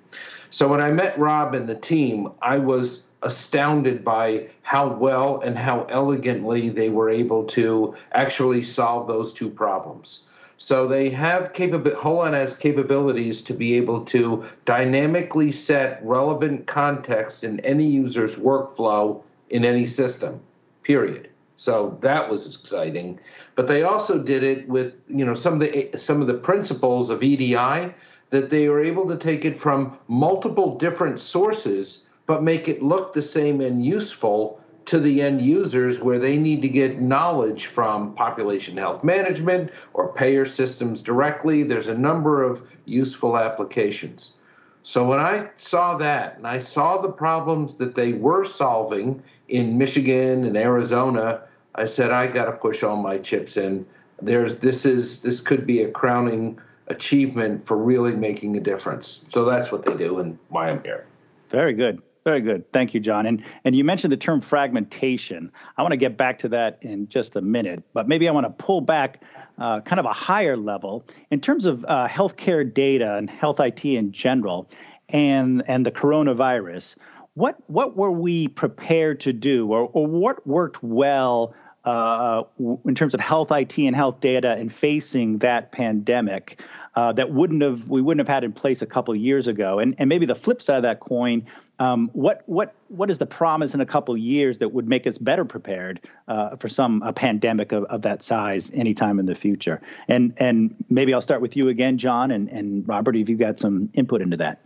So 0.49 0.67
when 0.67 0.81
I 0.81 0.91
met 0.91 1.17
Rob 1.17 1.53
and 1.53 1.67
the 1.67 1.75
team, 1.75 2.31
I 2.41 2.57
was 2.57 3.09
astounded 3.21 4.03
by 4.03 4.47
how 4.61 4.93
well 4.93 5.41
and 5.41 5.57
how 5.57 5.83
elegantly 5.89 6.69
they 6.69 6.89
were 6.89 7.09
able 7.09 7.43
to 7.45 7.95
actually 8.13 8.63
solve 8.63 9.07
those 9.07 9.33
two 9.33 9.49
problems. 9.49 10.27
So 10.57 10.87
they 10.87 11.09
have 11.11 11.53
capability. 11.53 12.01
Holon 12.01 12.33
has 12.33 12.53
capabilities 12.53 13.41
to 13.41 13.53
be 13.53 13.75
able 13.75 14.03
to 14.05 14.43
dynamically 14.65 15.51
set 15.51 16.03
relevant 16.03 16.67
context 16.67 17.43
in 17.43 17.59
any 17.61 17.85
user's 17.85 18.35
workflow 18.35 19.21
in 19.49 19.63
any 19.63 19.85
system. 19.85 20.41
Period. 20.83 21.29
So 21.55 21.97
that 22.01 22.29
was 22.29 22.45
exciting. 22.55 23.19
But 23.55 23.67
they 23.67 23.83
also 23.83 24.21
did 24.21 24.43
it 24.43 24.67
with 24.67 24.93
you 25.07 25.25
know 25.25 25.33
some 25.33 25.53
of 25.53 25.59
the 25.59 25.97
some 25.97 26.21
of 26.21 26.27
the 26.27 26.33
principles 26.33 27.09
of 27.09 27.23
EDI 27.23 27.93
that 28.29 28.49
they 28.49 28.69
were 28.69 28.83
able 28.83 29.07
to 29.07 29.17
take 29.17 29.45
it 29.45 29.57
from 29.57 29.97
multiple 30.07 30.77
different 30.77 31.19
sources, 31.19 32.07
but 32.25 32.43
make 32.43 32.67
it 32.67 32.83
look 32.83 33.13
the 33.13 33.21
same 33.21 33.61
and 33.61 33.83
useful 33.83 34.61
to 34.85 34.99
the 34.99 35.21
end 35.21 35.41
users 35.41 36.01
where 36.01 36.17
they 36.17 36.37
need 36.37 36.61
to 36.61 36.67
get 36.67 37.01
knowledge 37.01 37.67
from 37.67 38.13
population 38.15 38.75
health 38.77 39.03
management 39.03 39.71
or 39.93 40.13
payer 40.13 40.45
systems 40.45 41.01
directly. 41.01 41.61
There's 41.63 41.87
a 41.87 41.97
number 41.97 42.41
of 42.41 42.63
useful 42.85 43.37
applications. 43.37 44.35
So 44.81 45.07
when 45.07 45.19
I 45.19 45.49
saw 45.57 45.97
that 45.97 46.37
and 46.37 46.47
I 46.47 46.57
saw 46.57 46.99
the 46.99 47.11
problems 47.11 47.75
that 47.75 47.93
they 47.95 48.13
were 48.13 48.43
solving 48.43 49.21
in 49.47 49.77
Michigan 49.77 50.45
and 50.45 50.57
Arizona, 50.57 51.41
I 51.75 51.85
said 51.85 52.11
I 52.11 52.27
got 52.27 52.45
to 52.45 52.53
push 52.53 52.81
all 52.81 52.95
my 52.95 53.19
chips 53.19 53.57
in. 53.57 53.85
There's 54.21 54.55
this 54.55 54.85
is 54.85 55.21
this 55.21 55.39
could 55.39 55.67
be 55.67 55.83
a 55.83 55.91
crowning 55.91 56.59
achievement 56.89 57.65
for 57.65 57.77
really 57.77 58.15
making 58.15 58.57
a 58.57 58.59
difference. 58.59 59.25
So 59.29 59.45
that's 59.45 59.71
what 59.71 59.85
they 59.85 59.95
do 59.95 60.19
and 60.19 60.37
why 60.49 60.69
I'm 60.69 60.83
here. 60.83 61.05
Very 61.49 61.73
good. 61.73 62.01
Very 62.25 62.41
good. 62.41 62.71
Thank 62.73 62.93
you, 62.93 62.99
Jon. 62.99 63.25
And 63.25 63.43
and 63.63 63.75
you 63.75 63.83
mentioned 63.83 64.11
the 64.11 64.17
term 64.17 64.41
fragmentation. 64.41 65.51
I 65.77 65.81
want 65.81 65.93
to 65.93 65.97
get 65.97 66.17
back 66.17 66.37
to 66.39 66.49
that 66.49 66.77
in 66.81 67.07
just 67.07 67.35
a 67.35 67.41
minute, 67.41 67.81
but 67.93 68.07
maybe 68.07 68.27
I 68.27 68.31
want 68.31 68.45
to 68.45 68.63
pull 68.63 68.81
back 68.81 69.23
uh, 69.57 69.81
kind 69.81 69.99
of 69.99 70.05
a 70.05 70.13
higher 70.13 70.57
level 70.57 71.05
in 71.31 71.39
terms 71.39 71.65
of 71.65 71.85
uh, 71.87 72.07
healthcare 72.07 72.71
data 72.71 73.15
and 73.15 73.29
health 73.29 73.59
IT 73.59 73.85
in 73.85 74.11
general, 74.11 74.69
and 75.09 75.63
and 75.67 75.85
the 75.85 75.91
coronavirus. 75.91 76.97
What 77.35 77.57
what 77.67 77.95
were 77.95 78.11
we 78.11 78.49
prepared 78.49 79.21
to 79.21 79.31
do, 79.31 79.71
or 79.71 79.89
or 79.93 80.05
what 80.05 80.45
worked 80.45 80.83
well? 80.83 81.53
Uh, 81.85 82.43
in 82.83 82.93
terms 82.93 83.13
of 83.13 83.21
health 83.21 83.51
IT 83.51 83.79
and 83.79 83.95
health 83.95 84.19
data 84.19 84.51
and 84.51 84.71
facing 84.71 85.37
that 85.37 85.71
pandemic 85.71 86.61
uh, 86.95 87.13
that 87.13 87.31
wouldn't 87.31 87.61
have 87.61 87.87
we 87.87 88.01
wouldn't 88.01 88.19
have 88.19 88.33
had 88.33 88.43
in 88.43 88.51
place 88.51 88.81
a 88.81 88.85
couple 88.85 89.15
years 89.15 89.47
ago. 89.47 89.79
And 89.79 89.95
and 89.97 90.09
maybe 90.09 90.25
the 90.25 90.35
flip 90.35 90.61
side 90.61 90.75
of 90.75 90.83
that 90.83 90.99
coin, 90.99 91.45
um, 91.79 92.09
what 92.11 92.43
what 92.47 92.75
what 92.89 93.09
is 93.09 93.17
the 93.17 93.25
promise 93.25 93.73
in 93.73 93.79
a 93.79 93.85
couple 93.85 94.17
years 94.17 94.57
that 94.57 94.73
would 94.73 94.89
make 94.89 95.07
us 95.07 95.17
better 95.17 95.45
prepared 95.45 96.01
uh, 96.27 96.57
for 96.57 96.67
some 96.67 97.01
a 97.01 97.13
pandemic 97.13 97.71
of, 97.71 97.85
of 97.85 98.01
that 98.01 98.23
size 98.23 98.71
anytime 98.73 99.17
in 99.17 99.25
the 99.25 99.35
future? 99.35 99.79
And 100.09 100.33
and 100.35 100.75
maybe 100.89 101.13
I'll 101.13 101.21
start 101.21 101.39
with 101.39 101.55
you 101.55 101.69
again, 101.69 101.97
Jon 101.97 102.31
and 102.31 102.49
and 102.49 102.85
Robert, 102.85 103.15
if 103.15 103.29
you've 103.29 103.39
got 103.39 103.57
some 103.57 103.89
input 103.93 104.21
into 104.21 104.35
that. 104.37 104.59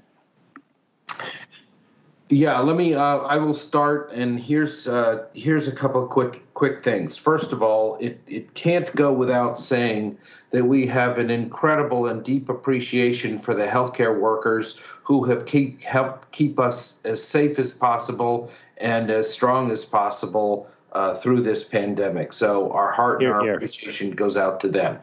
Yeah, 2.34 2.60
let 2.62 2.78
me. 2.78 2.96
Uh, 2.96 3.18
I 3.20 3.38
will 3.38 3.54
start, 3.54 4.12
and 4.12 4.40
here's 4.40 4.88
uh, 4.88 5.28
here's 5.36 5.68
a 5.68 5.72
couple 5.72 6.04
of 6.04 6.10
quick 6.10 6.42
quick 6.56 6.84
things. 6.84 7.16
First 7.16 7.52
of 7.52 7.62
all, 7.62 7.96
it 8.02 8.20
it 8.26 8.56
can't 8.56 8.94
go 8.96 9.14
without 9.14 9.56
saying 9.56 10.18
that 10.50 10.66
we 10.66 10.88
have 10.88 11.20
an 11.20 11.30
incredible 11.30 12.08
and 12.08 12.24
deep 12.24 12.50
appreciation 12.50 13.38
for 13.38 13.54
the 13.54 13.68
healthcare 13.68 14.20
workers 14.20 14.80
who 15.04 15.24
have 15.26 15.46
keep 15.46 15.84
helped 15.84 16.32
keep 16.32 16.60
us 16.60 17.06
as 17.06 17.24
safe 17.24 17.60
as 17.60 17.72
possible 17.72 18.50
and 18.78 19.12
as 19.12 19.32
strong 19.32 19.70
as 19.70 19.86
possible 19.86 20.68
uh, 20.94 21.14
through 21.14 21.44
this 21.44 21.64
pandemic. 21.64 22.34
So 22.34 22.72
our 22.72 22.92
heart 22.92 23.22
and 23.22 23.32
our 23.32 23.44
here. 23.44 23.54
appreciation 23.54 24.10
goes 24.10 24.38
out 24.38 24.60
to 24.62 24.70
them. 24.70 24.98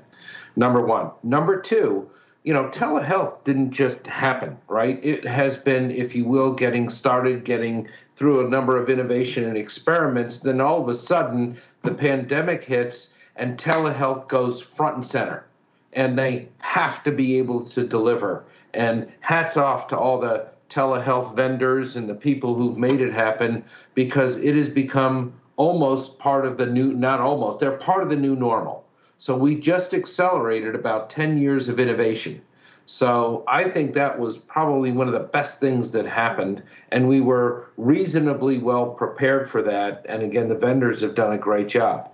Number 0.56 0.84
one. 0.84 1.12
Number 1.22 1.60
two 1.60 2.10
you 2.42 2.54
know, 2.54 2.64
telehealth 2.68 3.44
didn't 3.44 3.70
just 3.70 4.06
happen, 4.06 4.56
right? 4.66 4.98
It 5.04 5.26
has 5.26 5.58
been, 5.58 5.90
if 5.90 6.14
you 6.14 6.24
will, 6.24 6.54
getting 6.54 6.88
started, 6.88 7.44
getting 7.44 7.88
through 8.16 8.46
a 8.46 8.48
number 8.48 8.78
of 8.78 8.88
innovation 8.88 9.44
and 9.44 9.58
experiments. 9.58 10.38
Then 10.38 10.60
all 10.60 10.82
of 10.82 10.88
a 10.88 10.94
sudden, 10.94 11.56
the 11.82 11.92
pandemic 11.92 12.64
hits 12.64 13.12
and 13.36 13.58
telehealth 13.58 14.28
goes 14.28 14.60
front 14.60 14.96
and 14.96 15.06
center. 15.06 15.44
And 15.92 16.18
they 16.18 16.48
have 16.58 17.02
to 17.02 17.12
be 17.12 17.38
able 17.38 17.64
to 17.66 17.86
deliver. 17.86 18.44
And 18.72 19.10
hats 19.20 19.56
off 19.56 19.88
to 19.88 19.98
all 19.98 20.18
the 20.18 20.46
telehealth 20.70 21.34
vendors 21.34 21.96
and 21.96 22.08
the 22.08 22.14
people 22.14 22.54
who've 22.54 22.78
made 22.78 23.00
it 23.00 23.12
happen 23.12 23.64
because 23.94 24.42
it 24.42 24.54
has 24.54 24.68
become 24.68 25.32
almost 25.56 26.18
part 26.18 26.46
of 26.46 26.56
the 26.56 26.66
new, 26.66 26.92
not 26.94 27.20
almost, 27.20 27.60
they're 27.60 27.72
part 27.72 28.02
of 28.02 28.08
the 28.08 28.16
new 28.16 28.34
normal 28.34 28.84
so 29.20 29.36
we 29.36 29.54
just 29.54 29.92
accelerated 29.92 30.74
about 30.74 31.10
10 31.10 31.36
years 31.36 31.68
of 31.68 31.78
innovation. 31.78 32.40
So 32.86 33.44
I 33.46 33.64
think 33.64 33.92
that 33.92 34.18
was 34.18 34.38
probably 34.38 34.92
one 34.92 35.08
of 35.08 35.12
the 35.12 35.20
best 35.20 35.60
things 35.60 35.90
that 35.90 36.06
happened. 36.06 36.62
And 36.90 37.06
we 37.06 37.20
were 37.20 37.66
reasonably 37.76 38.56
well 38.56 38.94
prepared 38.94 39.50
for 39.50 39.60
that. 39.60 40.06
And 40.08 40.22
again, 40.22 40.48
the 40.48 40.54
vendors 40.54 41.02
have 41.02 41.14
done 41.14 41.34
a 41.34 41.38
great 41.38 41.68
job. 41.68 42.10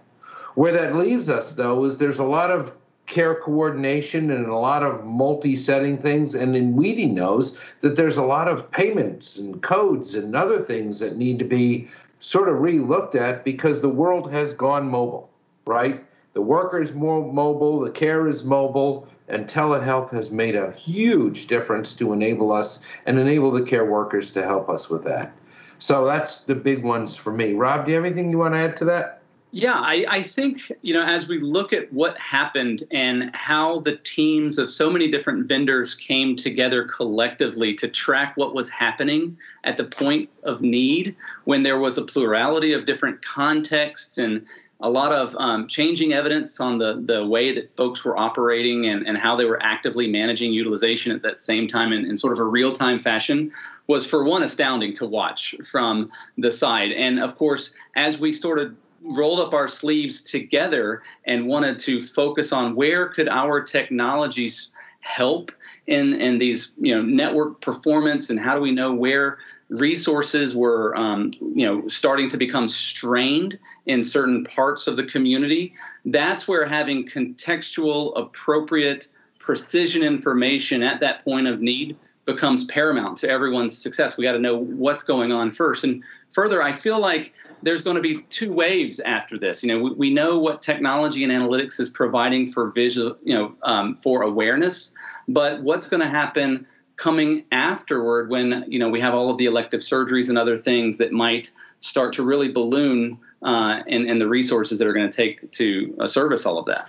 Where 0.56 0.72
that 0.72 0.96
leaves 0.96 1.30
us, 1.30 1.52
though, 1.52 1.84
is 1.84 1.96
there's 1.96 2.18
a 2.18 2.24
lot 2.24 2.50
of 2.50 2.74
care 3.06 3.36
coordination 3.36 4.32
and 4.32 4.46
a 4.46 4.56
lot 4.56 4.82
of 4.82 5.04
multi-setting 5.04 5.98
things 5.98 6.34
and 6.34 6.56
then 6.56 6.74
WEDI 6.74 7.12
knows 7.12 7.60
that 7.82 7.94
there's 7.94 8.16
a 8.16 8.24
lot 8.24 8.48
of 8.48 8.68
payments 8.72 9.38
and 9.38 9.62
codes 9.62 10.16
and 10.16 10.34
other 10.34 10.60
things 10.60 10.98
that 10.98 11.16
need 11.16 11.38
to 11.38 11.44
be 11.44 11.88
sort 12.18 12.48
of 12.48 12.60
re-looked 12.60 13.14
at 13.14 13.44
because 13.44 13.80
the 13.80 13.88
world 13.88 14.32
has 14.32 14.52
gone 14.54 14.90
mobile 14.90 15.30
right 15.66 16.04
the 16.36 16.42
worker 16.42 16.82
is 16.82 16.92
more 16.92 17.32
mobile, 17.32 17.80
the 17.80 17.90
care 17.90 18.28
is 18.28 18.44
mobile, 18.44 19.08
and 19.28 19.48
telehealth 19.48 20.10
has 20.10 20.30
made 20.30 20.54
a 20.54 20.72
huge 20.72 21.46
difference 21.46 21.94
to 21.94 22.12
enable 22.12 22.52
us 22.52 22.84
and 23.06 23.18
enable 23.18 23.50
the 23.50 23.62
care 23.62 23.86
workers 23.86 24.30
to 24.32 24.42
help 24.42 24.68
us 24.68 24.90
with 24.90 25.02
that. 25.04 25.32
So 25.78 26.04
that's 26.04 26.40
the 26.44 26.54
big 26.54 26.84
ones 26.84 27.16
for 27.16 27.32
me. 27.32 27.54
Rob, 27.54 27.86
do 27.86 27.92
you 27.92 27.96
have 27.96 28.04
anything 28.04 28.30
you 28.30 28.36
want 28.36 28.52
to 28.52 28.60
add 28.60 28.76
to 28.76 28.84
that? 28.84 29.15
Yeah, 29.58 29.72
I, 29.72 30.04
I, 30.06 30.22
think, 30.22 30.70
you 30.82 30.92
know, 30.92 31.02
as 31.02 31.28
we 31.28 31.40
look 31.40 31.72
at 31.72 31.90
what 31.90 32.18
happened 32.18 32.84
and 32.90 33.30
how 33.32 33.80
the 33.80 33.96
teams 33.96 34.58
of 34.58 34.70
so 34.70 34.90
many 34.90 35.10
different 35.10 35.48
vendors 35.48 35.94
came 35.94 36.36
together 36.36 36.84
collectively 36.84 37.74
to 37.76 37.88
track 37.88 38.36
what 38.36 38.54
was 38.54 38.68
happening 38.68 39.38
at 39.64 39.78
the 39.78 39.84
point 39.84 40.28
of 40.42 40.60
need 40.60 41.16
when 41.44 41.62
there 41.62 41.78
was 41.78 41.96
a 41.96 42.02
plurality 42.02 42.74
of 42.74 42.84
different 42.84 43.24
contexts 43.24 44.18
and 44.18 44.44
a 44.80 44.90
lot 44.90 45.10
of 45.10 45.34
um, 45.36 45.66
changing 45.68 46.12
evidence 46.12 46.60
on 46.60 46.76
the, 46.76 47.02
the 47.06 47.26
way 47.26 47.54
that 47.54 47.74
folks 47.78 48.04
were 48.04 48.14
operating 48.14 48.84
and, 48.84 49.06
and 49.06 49.16
how 49.16 49.36
they 49.36 49.46
were 49.46 49.62
actively 49.62 50.06
managing 50.06 50.52
utilization 50.52 51.12
at 51.12 51.22
that 51.22 51.40
same 51.40 51.66
time 51.66 51.94
in, 51.94 52.04
in 52.04 52.18
sort 52.18 52.34
of 52.34 52.40
a 52.40 52.44
real 52.44 52.72
time 52.72 53.00
fashion 53.00 53.50
was, 53.86 54.06
for 54.06 54.22
one, 54.22 54.42
astounding 54.42 54.92
to 54.92 55.06
watch 55.06 55.54
from 55.64 56.10
the 56.36 56.50
side. 56.50 56.92
And 56.92 57.18
of 57.18 57.36
course, 57.36 57.74
as 57.94 58.18
we 58.18 58.32
sort 58.32 58.58
of 58.58 58.76
rolled 59.02 59.40
up 59.40 59.54
our 59.54 59.68
sleeves 59.68 60.22
together 60.22 61.02
and 61.24 61.46
wanted 61.46 61.78
to 61.80 62.00
focus 62.00 62.52
on 62.52 62.74
where 62.74 63.08
could 63.08 63.28
our 63.28 63.60
technologies 63.62 64.70
help 65.00 65.52
in, 65.86 66.14
in 66.14 66.38
these 66.38 66.74
you 66.78 66.94
know 66.94 67.02
network 67.02 67.60
performance 67.60 68.28
and 68.28 68.40
how 68.40 68.54
do 68.54 68.60
we 68.60 68.72
know 68.72 68.92
where 68.92 69.38
resources 69.68 70.54
were 70.56 70.96
um, 70.96 71.30
you 71.40 71.64
know 71.64 71.86
starting 71.88 72.28
to 72.28 72.36
become 72.36 72.68
strained 72.68 73.58
in 73.86 74.02
certain 74.02 74.44
parts 74.44 74.86
of 74.86 74.96
the 74.96 75.04
community. 75.04 75.72
That's 76.04 76.48
where 76.48 76.66
having 76.66 77.06
contextual 77.06 78.12
appropriate 78.16 79.06
precision 79.38 80.02
information 80.02 80.82
at 80.82 81.00
that 81.00 81.24
point 81.24 81.46
of 81.46 81.60
need 81.60 81.96
becomes 82.24 82.64
paramount 82.64 83.16
to 83.18 83.28
everyone's 83.28 83.78
success. 83.78 84.18
We 84.18 84.24
got 84.24 84.32
to 84.32 84.40
know 84.40 84.56
what's 84.56 85.04
going 85.04 85.30
on 85.30 85.52
first. 85.52 85.84
And 85.84 86.02
further 86.30 86.62
i 86.62 86.72
feel 86.72 86.98
like 86.98 87.32
there's 87.62 87.82
going 87.82 87.96
to 87.96 88.02
be 88.02 88.22
two 88.30 88.52
waves 88.52 89.00
after 89.00 89.38
this 89.38 89.62
you 89.62 89.68
know 89.68 89.82
we, 89.82 89.90
we 89.92 90.10
know 90.10 90.38
what 90.38 90.62
technology 90.62 91.24
and 91.24 91.32
analytics 91.32 91.80
is 91.80 91.90
providing 91.90 92.46
for 92.46 92.70
visual 92.70 93.16
you 93.22 93.34
know 93.34 93.54
um, 93.62 93.96
for 93.96 94.22
awareness 94.22 94.94
but 95.28 95.62
what's 95.62 95.88
going 95.88 96.02
to 96.02 96.08
happen 96.08 96.66
coming 96.96 97.44
afterward 97.52 98.30
when 98.30 98.64
you 98.68 98.78
know 98.78 98.88
we 98.88 99.00
have 99.00 99.14
all 99.14 99.30
of 99.30 99.38
the 99.38 99.46
elective 99.46 99.80
surgeries 99.80 100.28
and 100.28 100.38
other 100.38 100.56
things 100.56 100.98
that 100.98 101.12
might 101.12 101.50
start 101.80 102.14
to 102.14 102.22
really 102.22 102.50
balloon 102.50 103.18
uh, 103.42 103.82
and, 103.86 104.08
and 104.08 104.20
the 104.20 104.28
resources 104.28 104.78
that 104.78 104.88
are 104.88 104.92
going 104.92 105.08
to 105.08 105.14
take 105.14 105.50
to 105.52 105.96
uh, 106.00 106.06
service 106.06 106.46
all 106.46 106.58
of 106.58 106.66
that. 106.66 106.88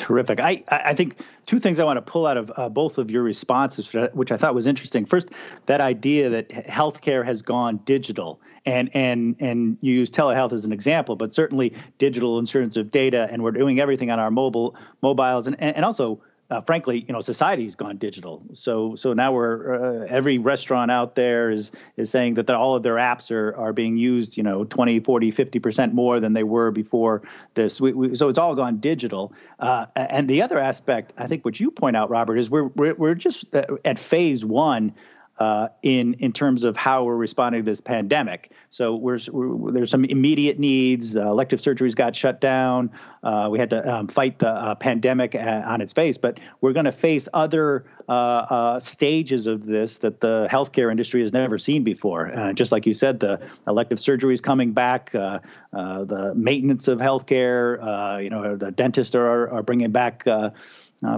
Terrific. 0.00 0.40
I, 0.40 0.64
I 0.70 0.94
think 0.94 1.18
two 1.44 1.60
things 1.60 1.78
I 1.78 1.84
want 1.84 1.98
to 1.98 2.02
pull 2.02 2.26
out 2.26 2.38
of 2.38 2.50
uh, 2.56 2.70
both 2.70 2.96
of 2.96 3.10
your 3.10 3.22
responses, 3.22 3.94
which 4.14 4.32
I 4.32 4.38
thought 4.38 4.54
was 4.54 4.66
interesting. 4.66 5.04
First, 5.04 5.28
that 5.66 5.82
idea 5.82 6.30
that 6.30 6.48
healthcare 6.48 7.22
has 7.22 7.42
gone 7.42 7.80
digital, 7.84 8.40
and 8.64 8.88
and 8.94 9.36
and 9.40 9.76
you 9.82 9.92
use 9.92 10.10
telehealth 10.10 10.54
as 10.54 10.64
an 10.64 10.72
example, 10.72 11.16
but 11.16 11.34
certainly 11.34 11.74
digital 11.98 12.38
insurance 12.38 12.78
of 12.78 12.90
data, 12.90 13.28
and 13.30 13.42
we're 13.42 13.50
doing 13.50 13.78
everything 13.78 14.10
on 14.10 14.18
our 14.18 14.30
mobile 14.30 14.74
mobiles, 15.02 15.46
and 15.46 15.60
and 15.60 15.84
also 15.84 16.22
uh, 16.50 16.60
frankly, 16.62 17.04
you 17.06 17.12
know, 17.12 17.20
society's 17.20 17.76
gone 17.76 17.96
digital. 17.96 18.42
So, 18.54 18.96
so 18.96 19.12
now 19.12 19.32
we're 19.32 20.02
uh, 20.02 20.06
every 20.08 20.38
restaurant 20.38 20.90
out 20.90 21.14
there 21.14 21.50
is 21.50 21.70
is 21.96 22.10
saying 22.10 22.34
that 22.34 22.50
all 22.50 22.74
of 22.74 22.82
their 22.82 22.96
apps 22.96 23.30
are 23.30 23.56
are 23.56 23.72
being 23.72 23.96
used, 23.96 24.36
you 24.36 24.42
know, 24.42 24.64
20, 24.64 25.00
40, 25.00 25.30
50 25.30 25.58
percent 25.60 25.94
more 25.94 26.18
than 26.18 26.32
they 26.32 26.42
were 26.42 26.70
before 26.70 27.22
this. 27.54 27.80
We, 27.80 27.92
we, 27.92 28.14
so 28.16 28.28
it's 28.28 28.38
all 28.38 28.54
gone 28.54 28.78
digital. 28.78 29.32
Uh, 29.58 29.86
and 29.94 30.28
the 30.28 30.42
other 30.42 30.58
aspect, 30.58 31.12
I 31.16 31.26
think, 31.26 31.44
what 31.44 31.60
you 31.60 31.70
point 31.70 31.96
out, 31.96 32.10
Robert, 32.10 32.36
is 32.36 32.50
we're 32.50 32.64
we're, 32.64 32.94
we're 32.94 33.14
just 33.14 33.54
uh, 33.54 33.66
at 33.84 33.98
phase 33.98 34.44
one 34.44 34.94
uh, 35.40 35.68
in 35.82 36.12
in 36.14 36.32
terms 36.32 36.64
of 36.64 36.76
how 36.76 37.02
we're 37.02 37.16
responding 37.16 37.62
to 37.62 37.70
this 37.70 37.80
pandemic. 37.80 38.52
So 38.68 38.94
we're, 38.94 39.18
we're 39.32 39.72
there's 39.72 39.90
some 39.90 40.04
immediate 40.04 40.58
needs. 40.58 41.16
Uh, 41.16 41.26
elective 41.28 41.60
surgeries 41.60 41.94
got 41.94 42.14
shut 42.14 42.42
down. 42.42 42.90
Uh, 43.22 43.48
we 43.50 43.58
had 43.58 43.70
to 43.70 43.90
um, 43.90 44.06
fight 44.06 44.38
the 44.38 44.50
uh, 44.50 44.74
pandemic 44.74 45.34
uh, 45.34 45.62
on 45.64 45.80
its 45.80 45.94
face, 45.94 46.18
but 46.18 46.38
we're 46.60 46.74
going 46.74 46.84
to 46.84 46.92
face 46.92 47.26
other 47.32 47.86
uh, 48.08 48.78
stages 48.78 49.46
of 49.46 49.64
this 49.64 49.98
that 49.98 50.20
the 50.20 50.46
healthcare 50.50 50.90
industry 50.90 51.22
has 51.22 51.32
never 51.32 51.56
seen 51.56 51.84
before. 51.84 52.30
just 52.54 52.70
like 52.70 52.84
you 52.84 52.92
said, 52.92 53.20
the 53.20 53.40
elective 53.66 53.98
surgeries 53.98 54.42
coming 54.42 54.72
back, 54.72 55.12
the 55.12 56.32
maintenance 56.36 56.86
of 56.86 56.98
healthcare. 56.98 58.22
you 58.22 58.28
know, 58.28 58.56
the 58.56 58.70
dentists 58.70 59.14
are 59.14 59.48
are 59.48 59.62
bringing 59.62 59.90
back. 59.90 60.24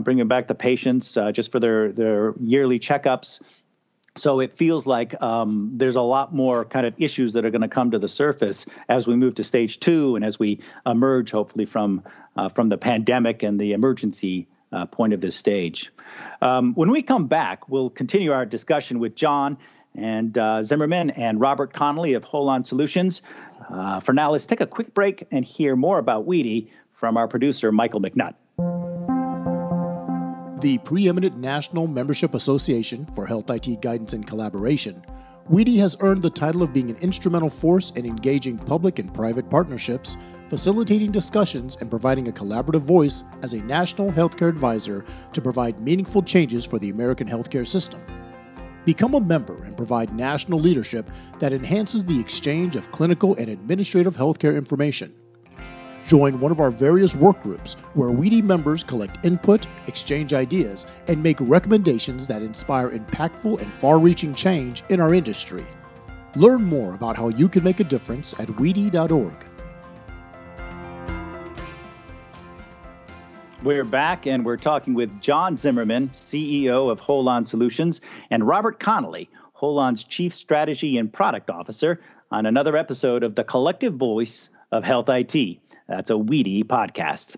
bringing 0.03 0.29
back 0.29 0.47
the 0.47 0.55
patients 0.55 1.19
just 1.33 1.51
for 1.51 1.59
their, 1.59 1.91
their 1.91 2.35
yearly 2.39 2.79
checkups 2.79 3.41
so 4.17 4.41
it 4.41 4.57
feels 4.57 4.87
like 4.87 5.21
um, 5.23 5.71
there's 5.75 5.97
a 5.97 6.03
lot 6.03 6.35
more 6.35 6.65
kind 6.65 6.87
of 6.87 6.95
issues 6.99 7.33
that 7.33 7.45
are 7.45 7.51
going 7.51 7.63
to 7.63 7.69
come 7.69 7.91
to 7.93 7.99
the 7.99 8.09
surface 8.09 8.67
as 8.89 9.07
we 9.07 9.17
move 9.17 9.35
to 9.37 9.45
stage 9.45 9.81
two 9.81 10.17
and 10.17 10.25
as 10.25 10.39
we 10.39 10.61
emerge, 10.85 11.31
hopefully, 11.31 11.65
from 11.65 12.03
uh, 12.37 12.49
from 12.49 12.69
the 12.69 12.77
pandemic 12.77 13.43
and 13.43 13.59
the 13.59 13.73
emergency 13.73 14.47
uh, 14.73 14.87
point 14.87 15.13
of 15.13 15.21
this 15.21 15.37
stage. 15.37 15.91
Um, 16.41 16.75
when 16.75 16.91
we 16.91 17.03
come 17.03 17.27
back, 17.27 17.69
we'll 17.69 17.91
continue 17.91 18.33
our 18.33 18.45
discussion 18.45 18.99
with 18.99 19.15
Jon 19.15 19.57
and 19.95 20.37
uh, 20.37 20.63
Zimmerman 20.63 21.11
and 21.11 21.41
Robert 21.41 21.73
Connely 21.73 22.15
of 22.15 22.25
Holon 22.25 22.65
Solutions. 22.65 23.23
Uh, 23.69 24.01
for 24.01 24.13
now, 24.13 24.31
let's 24.31 24.47
take 24.47 24.61
a 24.61 24.67
quick 24.67 24.95
break 24.95 25.27
and 25.31 25.45
hear 25.45 25.77
more 25.77 25.99
about 25.99 26.27
WEDI 26.27 26.69
from 26.93 27.17
our 27.17 27.29
producer, 27.29 27.73
Michael 27.73 28.01
McNutt. 28.01 28.92
The 30.63 30.79
preeminent 30.79 31.37
National 31.37 31.89
Membership 31.89 32.35
Association 32.35 33.05
for 33.17 33.27
Health 33.27 33.51
IT 33.51 33.81
Guidance 33.81 34.13
and 34.13 34.25
Collaboration, 34.25 35.05
WEDI 35.51 35.77
has 35.79 35.97
earned 35.99 36.23
the 36.23 36.31
title 36.31 36.63
of 36.63 36.73
being 36.73 36.89
an 36.89 36.97
instrumental 36.99 37.51
force 37.51 37.91
in 37.91 38.07
engaging 38.07 38.59
public 38.59 39.01
and 39.01 39.13
private 39.13 39.51
partnerships, 39.51 40.17
facilitating 40.49 41.11
discussions, 41.11 41.77
and 41.81 41.91
providing 41.91 42.29
a 42.29 42.33
collaborative 42.33 42.83
voice 42.83 43.25
as 43.43 43.55
a 43.55 43.65
national 43.65 44.13
healthcare 44.13 44.49
advisor 44.49 45.05
to 45.33 45.43
provide 45.43 45.81
meaningful 45.81 46.23
changes 46.23 46.65
for 46.65 46.79
the 46.79 46.91
American 46.91 47.27
healthcare 47.27 47.67
system. 47.67 48.01
Become 48.85 49.15
a 49.15 49.21
member 49.21 49.65
and 49.65 49.77
provide 49.77 50.15
national 50.15 50.61
leadership 50.61 51.11
that 51.41 51.53
enhances 51.53 52.05
the 52.05 52.21
exchange 52.21 52.77
of 52.77 52.93
clinical 52.93 53.35
and 53.35 53.49
administrative 53.49 54.15
healthcare 54.15 54.57
information. 54.57 55.13
Join 56.07 56.41
one 56.41 56.53
of 56.53 56.61
our 56.61 56.71
various 56.71 57.15
work 57.15 57.43
groups 57.43 57.75
where 57.95 58.11
WEDI 58.11 58.43
members 58.43 58.83
collect 58.83 59.25
input, 59.25 59.67
exchange 59.87 60.33
ideas, 60.33 60.87
and 61.09 61.23
make 61.23 61.37
recommendations 61.41 62.27
that 62.27 62.43
inspire 62.43 62.91
impactful 62.91 63.61
and 63.61 63.73
far 63.75 63.99
reaching 63.99 64.35
change 64.35 64.83
in 64.89 65.01
our 65.01 65.15
industry. 65.15 65.65
Learn 66.35 66.63
more 66.65 66.95
about 66.95 67.17
how 67.17 67.29
you 67.29 67.49
can 67.49 67.63
make 67.63 67.81
a 67.81 67.85
difference 67.85 68.33
at 68.41 68.49
WEDI.org. 68.49 69.49
We're 73.63 73.85
back 73.85 74.27
and 74.27 74.45
we're 74.45 74.57
talking 74.57 74.95
with 74.95 75.21
Jon 75.21 75.57
Zimmerman, 75.57 76.09
CEO 76.09 76.91
of 76.91 77.01
Holon 77.01 77.47
Solutions, 77.47 78.01
and 78.29 78.45
Robert 78.45 78.81
Connely, 78.81 79.31
Holon's 79.57 80.03
Chief 80.03 80.35
Strategy 80.35 80.99
and 80.99 81.13
Product 81.13 81.49
Officer, 81.49 82.01
on 82.33 82.45
another 82.45 82.77
episode 82.77 83.23
of 83.23 83.37
The 83.37 83.45
Collective 83.45 83.95
Voice 83.95 84.49
of 84.73 84.83
Health 84.83 85.09
IT. 85.09 85.62
That's 85.97 86.11
a 86.11 86.15
WEDI 86.15 86.65
podcast. 86.65 87.37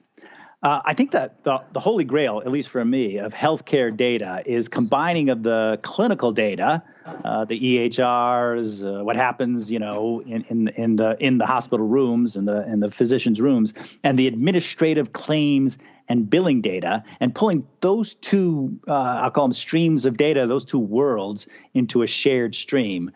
Uh, 0.63 0.81
I 0.85 0.95
think 0.95 1.11
that 1.11 1.45
the, 1.45 1.63
the 1.73 1.81
holy 1.81 2.05
grail, 2.05 2.41
at 2.41 2.51
least 2.51 2.71
for 2.71 2.83
me, 2.85 3.19
of 3.19 3.35
healthcare 3.35 3.95
data 3.95 4.43
is 4.47 4.67
combining 4.67 5.29
of 5.29 5.43
the 5.43 5.79
clinical 5.83 6.33
data, 6.33 6.83
uh, 7.25 7.45
the 7.45 7.61
EHRs, 7.61 8.83
uh, 8.83 9.05
what 9.05 9.17
happens, 9.17 9.71
you 9.71 9.79
know, 9.79 10.21
in, 10.21 10.43
in 10.49 10.69
in 10.69 10.97
the 10.97 11.17
in 11.21 11.37
the 11.37 11.45
hospital 11.45 11.87
rooms 11.87 12.35
and 12.35 12.49
the 12.49 12.67
in 12.67 12.81
the 12.81 12.91
physicians' 12.91 13.43
rooms, 13.43 13.75
and 14.05 14.19
the 14.19 14.27
administrative 14.27 15.13
claims 15.13 15.77
and 16.09 16.31
billing 16.31 16.63
data, 16.63 17.05
and 17.21 17.35
pulling 17.35 17.67
those 17.81 18.15
two, 18.15 18.79
uh, 18.89 19.21
I'll 19.23 19.31
call 19.31 19.45
them 19.45 19.53
streams 19.53 20.07
of 20.07 20.17
data, 20.17 20.47
those 20.47 20.65
two 20.65 20.79
worlds 20.79 21.47
into 21.75 22.03
a 22.03 22.07
shared 22.07 22.55
stream. 22.55 23.11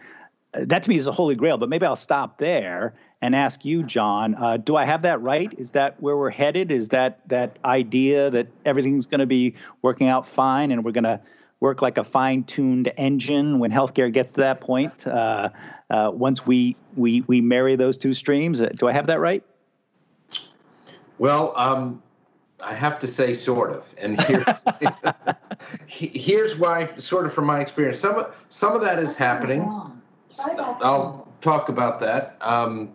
Uh, 0.53 0.65
that 0.67 0.83
to 0.83 0.91
me 0.91 0.97
is 0.97 1.07
a 1.07 1.13
holy 1.13 1.35
grail. 1.35 1.57
But 1.57 1.71
maybe 1.71 1.87
I'll 1.87 1.97
stop 1.97 2.37
there 2.39 2.95
and 3.21 3.35
ask 3.35 3.65
you, 3.65 3.83
Jon, 3.83 4.35
uh, 4.35 4.57
do 4.59 4.77
I 4.77 4.85
have 4.85 5.03
that 5.03 5.21
right? 5.21 5.53
Is 5.59 5.73
that 5.73 6.01
where 6.01 6.17
we're 6.17 6.31
headed? 6.31 6.71
Is 6.71 6.89
that 6.89 7.27
that 7.29 7.57
idea 7.65 8.31
that 8.31 8.47
everything's 8.65 9.07
going 9.07 9.21
to 9.21 9.27
be 9.27 9.55
working 9.83 10.09
out 10.09 10.27
fine 10.27 10.71
and 10.71 10.85
we're 10.85 10.93
going 10.93 11.05
to 11.05 11.21
work 11.61 11.83
like 11.83 11.99
a 11.99 12.05
fine-tuned 12.05 12.93
engine 12.97 13.59
when 13.59 13.73
healthcare 13.73 14.13
gets 14.13 14.33
to 14.33 14.41
that 14.43 14.61
point? 14.61 15.07
Uh, 15.07 15.51
uh, 15.91 16.11
once 16.15 16.47
we 16.47 16.77
we 16.97 17.23
we 17.23 17.41
marry 17.41 17.75
those 17.75 17.99
two 17.99 18.15
streams, 18.15 18.61
uh, 18.61 18.69
do 18.77 18.87
I 18.87 18.93
have 18.93 19.09
that 19.09 19.19
right? 19.19 19.43
Well, 21.19 21.53
um, 21.57 22.01
I 22.63 22.75
have 22.75 23.01
to 23.01 23.09
say, 23.09 23.35
sort 23.35 23.71
of, 23.73 23.85
and 23.99 24.21
here, 24.25 24.45
here's 25.87 26.57
why, 26.57 26.91
sort 26.99 27.27
of, 27.27 27.33
from 27.33 27.47
my 27.47 27.61
experience, 27.61 27.99
some 27.99 28.27
some 28.49 28.77
of 28.77 28.81
that 28.83 29.01
is 29.01 29.17
happening. 29.17 29.63
I'll 30.57 31.27
talk 31.41 31.69
about 31.69 31.99
that. 32.01 32.37
Um, 32.41 32.91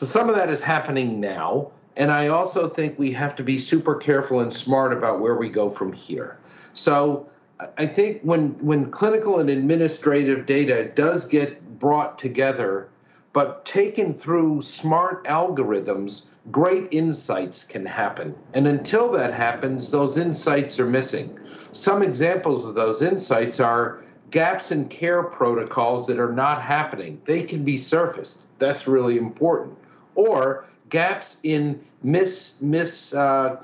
so 0.00 0.06
some 0.06 0.30
of 0.30 0.36
that 0.36 0.48
is 0.48 0.62
happening 0.62 1.20
now. 1.20 1.72
And 1.98 2.10
I 2.10 2.28
also 2.28 2.70
think 2.70 2.98
we 2.98 3.12
have 3.12 3.36
to 3.36 3.42
be 3.42 3.58
super 3.58 3.94
careful 3.94 4.40
and 4.40 4.50
smart 4.50 4.94
about 4.94 5.20
where 5.20 5.36
we 5.36 5.50
go 5.50 5.68
from 5.68 5.92
here. 5.92 6.38
So 6.72 7.28
I 7.76 7.84
think 7.84 8.22
when 8.22 8.52
when 8.64 8.90
clinical 8.90 9.40
and 9.40 9.50
administrative 9.50 10.46
data 10.46 10.86
does 10.94 11.26
get 11.26 11.78
brought 11.78 12.18
together, 12.18 12.88
but 13.34 13.66
taken 13.66 14.14
through 14.14 14.62
smart 14.62 15.22
algorithms, 15.26 16.30
great 16.50 16.88
insights 16.92 17.62
can 17.62 17.84
happen. 17.84 18.34
And 18.54 18.66
until 18.66 19.12
that 19.12 19.34
happens, 19.34 19.90
those 19.90 20.16
insights 20.16 20.80
are 20.80 20.86
missing. 20.86 21.38
Some 21.72 22.02
examples 22.02 22.64
of 22.64 22.74
those 22.74 23.02
insights 23.02 23.60
are 23.60 24.02
gaps 24.30 24.72
in 24.72 24.88
care 24.88 25.24
protocols 25.24 26.06
that 26.06 26.18
are 26.18 26.32
not 26.32 26.62
happening. 26.62 27.20
They 27.26 27.42
can 27.42 27.64
be 27.64 27.76
surfaced. 27.76 28.46
That's 28.58 28.88
really 28.88 29.18
important 29.18 29.76
or 30.14 30.64
gaps 30.88 31.38
in 31.42 31.80
mis 32.02 32.60
mis 32.60 33.14
uh, 33.14 33.56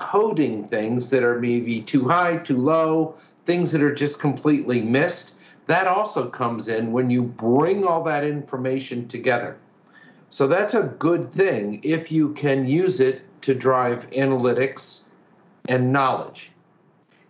things 0.67 1.09
that 1.09 1.23
are 1.23 1.39
maybe 1.39 1.81
too 1.81 2.07
high, 2.07 2.37
too 2.37 2.57
low, 2.57 3.15
things 3.45 3.71
that 3.71 3.81
are 3.81 3.93
just 3.93 4.19
completely 4.19 4.81
missed. 4.81 5.35
That 5.67 5.87
also 5.87 6.29
comes 6.29 6.69
in 6.69 6.91
when 6.91 7.09
you 7.09 7.23
bring 7.23 7.83
all 7.83 8.03
that 8.03 8.23
information 8.23 9.07
together. 9.07 9.57
So 10.29 10.47
that's 10.47 10.73
a 10.73 10.83
good 10.99 11.31
thing 11.31 11.81
if 11.83 12.11
you 12.11 12.33
can 12.33 12.67
use 12.67 12.99
it 12.99 13.21
to 13.41 13.53
drive 13.53 14.09
analytics 14.11 15.09
and 15.67 15.91
knowledge. 15.91 16.51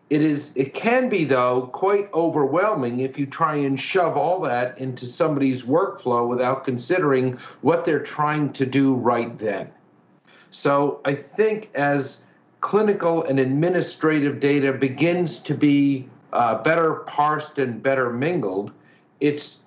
It 0.10 0.22
is 0.22 0.56
it 0.56 0.74
can 0.74 1.10
be 1.10 1.26
though 1.26 1.70
quite 1.74 2.12
overwhelming 2.14 3.02
if 3.02 3.20
you 3.20 3.26
try 3.26 3.56
and 3.56 3.80
shove 3.80 4.16
all 4.16 4.40
that 4.42 4.78
into 4.78 5.06
somebody's 5.06 5.64
workflow 5.64 6.28
without 6.28 6.64
considering 6.64 7.38
what 7.62 7.84
they're 7.84 8.00
trying 8.00 8.54
to 8.54 8.66
do 8.66 8.94
right 8.94 9.38
then. 9.38 9.70
So 10.52 11.02
I 11.04 11.14
think 11.14 11.70
as 11.76 12.26
clinical 12.62 13.24
and 13.24 13.40
administrative 13.40 14.40
data 14.40 14.72
begins 14.72 15.40
to 15.40 15.54
be 15.54 16.08
uh, 16.32 16.64
better 16.64 17.04
parsed 17.08 17.60
and 17.60 17.84
better 17.84 18.10
mingled, 18.12 18.72
it's 19.20 19.64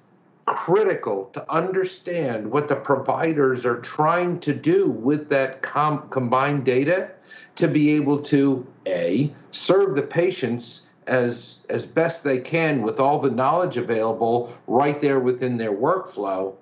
critical 0.47 1.27
to 1.33 1.53
understand 1.53 2.51
what 2.51 2.69
the 2.69 2.77
providers 2.77 3.65
are 3.65 3.81
trying 3.81 4.41
to 4.41 4.53
do 4.53 4.91
with 4.91 5.29
that 5.29 5.63
com- 5.63 6.09
combined 6.09 6.65
data 6.65 7.13
to 7.57 7.69
be 7.69 7.91
able 7.91 8.21
to 8.21 8.67
a 8.87 9.33
serve 9.51 9.97
the 9.97 10.03
patients 10.03 10.87
as 11.07 11.65
as 11.69 11.87
best 11.87 12.23
they 12.25 12.39
can 12.39 12.83
with 12.83 13.01
all 13.01 13.19
the 13.19 13.31
knowledge 13.31 13.77
available 13.77 14.53
right 14.67 15.01
there 15.01 15.19
within 15.19 15.57
their 15.57 15.73
workflow 15.73 16.55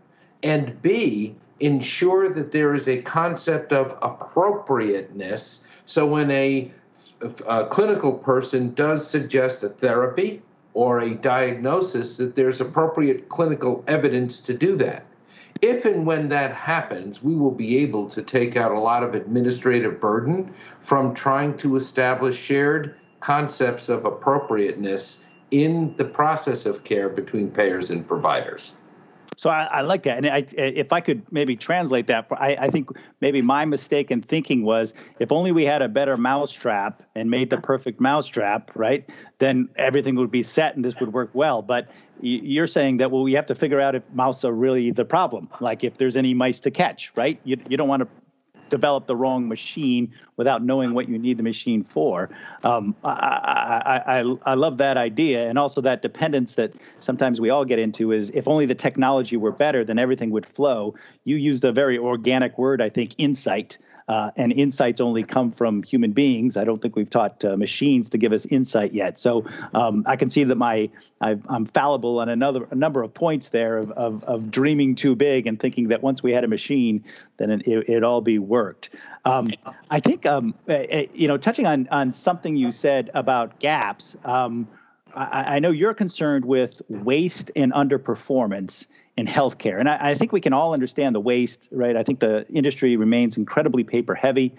and 0.42 0.80
b 0.82 1.34
ensure 1.60 2.28
that 2.32 2.52
there 2.52 2.74
is 2.74 2.88
a 2.88 3.02
concept 3.02 3.72
of 3.72 3.96
appropriateness. 4.02 5.66
So 5.86 6.06
when 6.06 6.30
a, 6.30 6.70
a 7.46 7.66
clinical 7.66 8.12
person 8.12 8.74
does 8.74 9.08
suggest 9.08 9.62
a 9.64 9.68
therapy 9.68 10.42
or 10.74 11.00
a 11.00 11.14
diagnosis 11.14 12.16
that 12.18 12.36
there's 12.36 12.60
appropriate 12.60 13.28
clinical 13.28 13.82
evidence 13.88 14.40
to 14.42 14.54
do 14.54 14.76
that 14.76 15.04
if 15.60 15.84
and 15.84 16.06
when 16.06 16.28
that 16.28 16.54
happens, 16.54 17.22
we 17.22 17.34
will 17.34 17.50
be 17.50 17.78
able 17.78 18.08
to 18.10 18.22
take 18.22 18.56
out 18.56 18.70
a 18.70 18.78
lot 18.78 19.02
of 19.02 19.14
administrative 19.14 20.00
burden 20.00 20.54
from 20.80 21.14
trying 21.14 21.56
to 21.58 21.76
establish 21.76 22.38
shared 22.38 22.94
concepts 23.20 23.88
of 23.88 24.04
appropriateness 24.04 25.24
in 25.50 25.94
the 25.96 26.04
process 26.04 26.66
of 26.66 26.84
care 26.84 27.08
between 27.08 27.50
payers 27.50 27.90
and 27.90 28.06
providers. 28.06 28.76
So 29.38 29.50
I, 29.50 29.66
I, 29.66 29.80
like 29.82 30.02
that, 30.02 30.16
and 30.16 30.26
I, 30.26 30.44
if 30.56 30.92
I 30.92 31.00
could 31.00 31.22
maybe 31.30 31.54
translate 31.54 32.08
that, 32.08 32.26
I, 32.32 32.56
I, 32.56 32.70
think 32.70 32.90
maybe 33.20 33.40
my 33.40 33.64
mistake 33.64 34.10
in 34.10 34.20
thinking 34.20 34.64
was 34.64 34.94
if 35.20 35.30
only 35.30 35.52
we 35.52 35.64
had 35.64 35.80
a 35.80 35.86
better 35.86 36.16
mousetrap 36.16 37.04
and 37.14 37.30
made 37.30 37.50
the 37.50 37.58
perfect 37.58 38.00
mousetrap, 38.00 38.72
right? 38.74 39.08
Then 39.38 39.68
everything 39.76 40.16
would 40.16 40.32
be 40.32 40.42
set 40.42 40.74
and 40.74 40.84
this 40.84 40.98
would 40.98 41.12
work 41.12 41.30
well. 41.34 41.62
But 41.62 41.88
you're 42.20 42.66
saying 42.66 42.96
that 42.96 43.12
well, 43.12 43.22
we 43.22 43.32
have 43.34 43.46
to 43.46 43.54
figure 43.54 43.80
out 43.80 43.94
if 43.94 44.02
mice 44.12 44.44
are 44.44 44.50
really 44.50 44.90
the 44.90 45.04
problem, 45.04 45.48
like 45.60 45.84
if 45.84 45.98
there's 45.98 46.16
any 46.16 46.34
mice 46.34 46.58
to 46.58 46.72
catch, 46.72 47.12
right? 47.14 47.40
You 47.44 47.58
you 47.68 47.76
don't 47.76 47.86
want 47.86 48.02
to 48.02 48.08
develop 48.70 49.06
the 49.06 49.16
wrong 49.16 49.48
machine 49.48 50.12
without 50.36 50.62
knowing 50.62 50.94
what 50.94 51.08
you 51.08 51.18
need 51.18 51.36
the 51.36 51.42
machine 51.42 51.84
for. 51.84 52.30
Um, 52.64 52.94
I, 53.04 53.10
I, 54.06 54.20
I, 54.20 54.36
I 54.46 54.54
love 54.54 54.78
that 54.78 54.96
idea, 54.96 55.48
and 55.48 55.58
also 55.58 55.80
that 55.80 56.02
dependence 56.02 56.54
that 56.54 56.72
sometimes 57.00 57.40
we 57.40 57.50
all 57.50 57.64
get 57.64 57.78
into 57.78 58.12
is 58.12 58.30
if 58.30 58.46
only 58.46 58.66
the 58.66 58.74
technology 58.74 59.36
were 59.36 59.52
better, 59.52 59.84
then 59.84 59.98
everything 59.98 60.30
would 60.30 60.46
flow. 60.46 60.94
You 61.24 61.36
used 61.36 61.64
a 61.64 61.72
very 61.72 61.98
organic 61.98 62.58
word, 62.58 62.80
I 62.80 62.88
think, 62.88 63.14
insight. 63.18 63.78
Uh, 64.08 64.30
and 64.36 64.52
insights 64.52 65.00
only 65.00 65.22
come 65.22 65.52
from 65.52 65.82
human 65.82 66.12
beings. 66.12 66.56
I 66.56 66.64
don't 66.64 66.80
think 66.80 66.96
we've 66.96 67.10
taught 67.10 67.44
uh, 67.44 67.56
machines 67.56 68.08
to 68.10 68.18
give 68.18 68.32
us 68.32 68.46
insight 68.46 68.92
yet. 68.94 69.20
So 69.20 69.44
um, 69.74 70.02
I 70.06 70.16
can 70.16 70.30
see 70.30 70.44
that 70.44 70.56
my 70.56 70.90
i 71.20 71.36
am 71.50 71.66
fallible 71.66 72.20
on 72.20 72.28
another 72.28 72.66
a 72.70 72.74
number 72.74 73.02
of 73.02 73.12
points 73.12 73.48
there 73.50 73.76
of, 73.76 73.90
of, 73.92 74.22
of 74.24 74.50
dreaming 74.50 74.94
too 74.94 75.14
big 75.14 75.46
and 75.46 75.58
thinking 75.60 75.88
that 75.88 76.02
once 76.02 76.22
we 76.22 76.32
had 76.32 76.44
a 76.44 76.48
machine, 76.48 77.04
then 77.36 77.50
it, 77.50 77.66
it, 77.66 78.04
all 78.04 78.20
be 78.20 78.38
worked. 78.38 78.90
Um, 79.24 79.48
I 79.90 80.00
think 80.00 80.26
um, 80.26 80.54
uh, 80.68 80.72
uh, 80.72 81.02
you 81.12 81.28
know 81.28 81.36
touching 81.36 81.66
on 81.66 81.88
on 81.90 82.12
something 82.12 82.56
you 82.56 82.72
said 82.72 83.10
about 83.14 83.58
gaps. 83.58 84.16
Um, 84.24 84.68
I, 85.14 85.56
I, 85.56 85.58
know 85.58 85.70
you're 85.70 85.94
concerned 85.94 86.44
with 86.44 86.82
waste 86.88 87.50
and 87.56 87.72
underperformance 87.72 88.86
in 89.18 89.26
healthcare, 89.26 89.80
and 89.80 89.88
I, 89.88 90.10
I 90.10 90.14
think 90.14 90.30
we 90.30 90.40
can 90.40 90.52
all 90.52 90.72
understand 90.72 91.12
the 91.12 91.20
waste, 91.20 91.68
right? 91.72 91.96
I 91.96 92.04
think 92.04 92.20
the 92.20 92.46
industry 92.50 92.96
remains 92.96 93.36
incredibly 93.36 93.82
paper 93.82 94.14
heavy. 94.14 94.54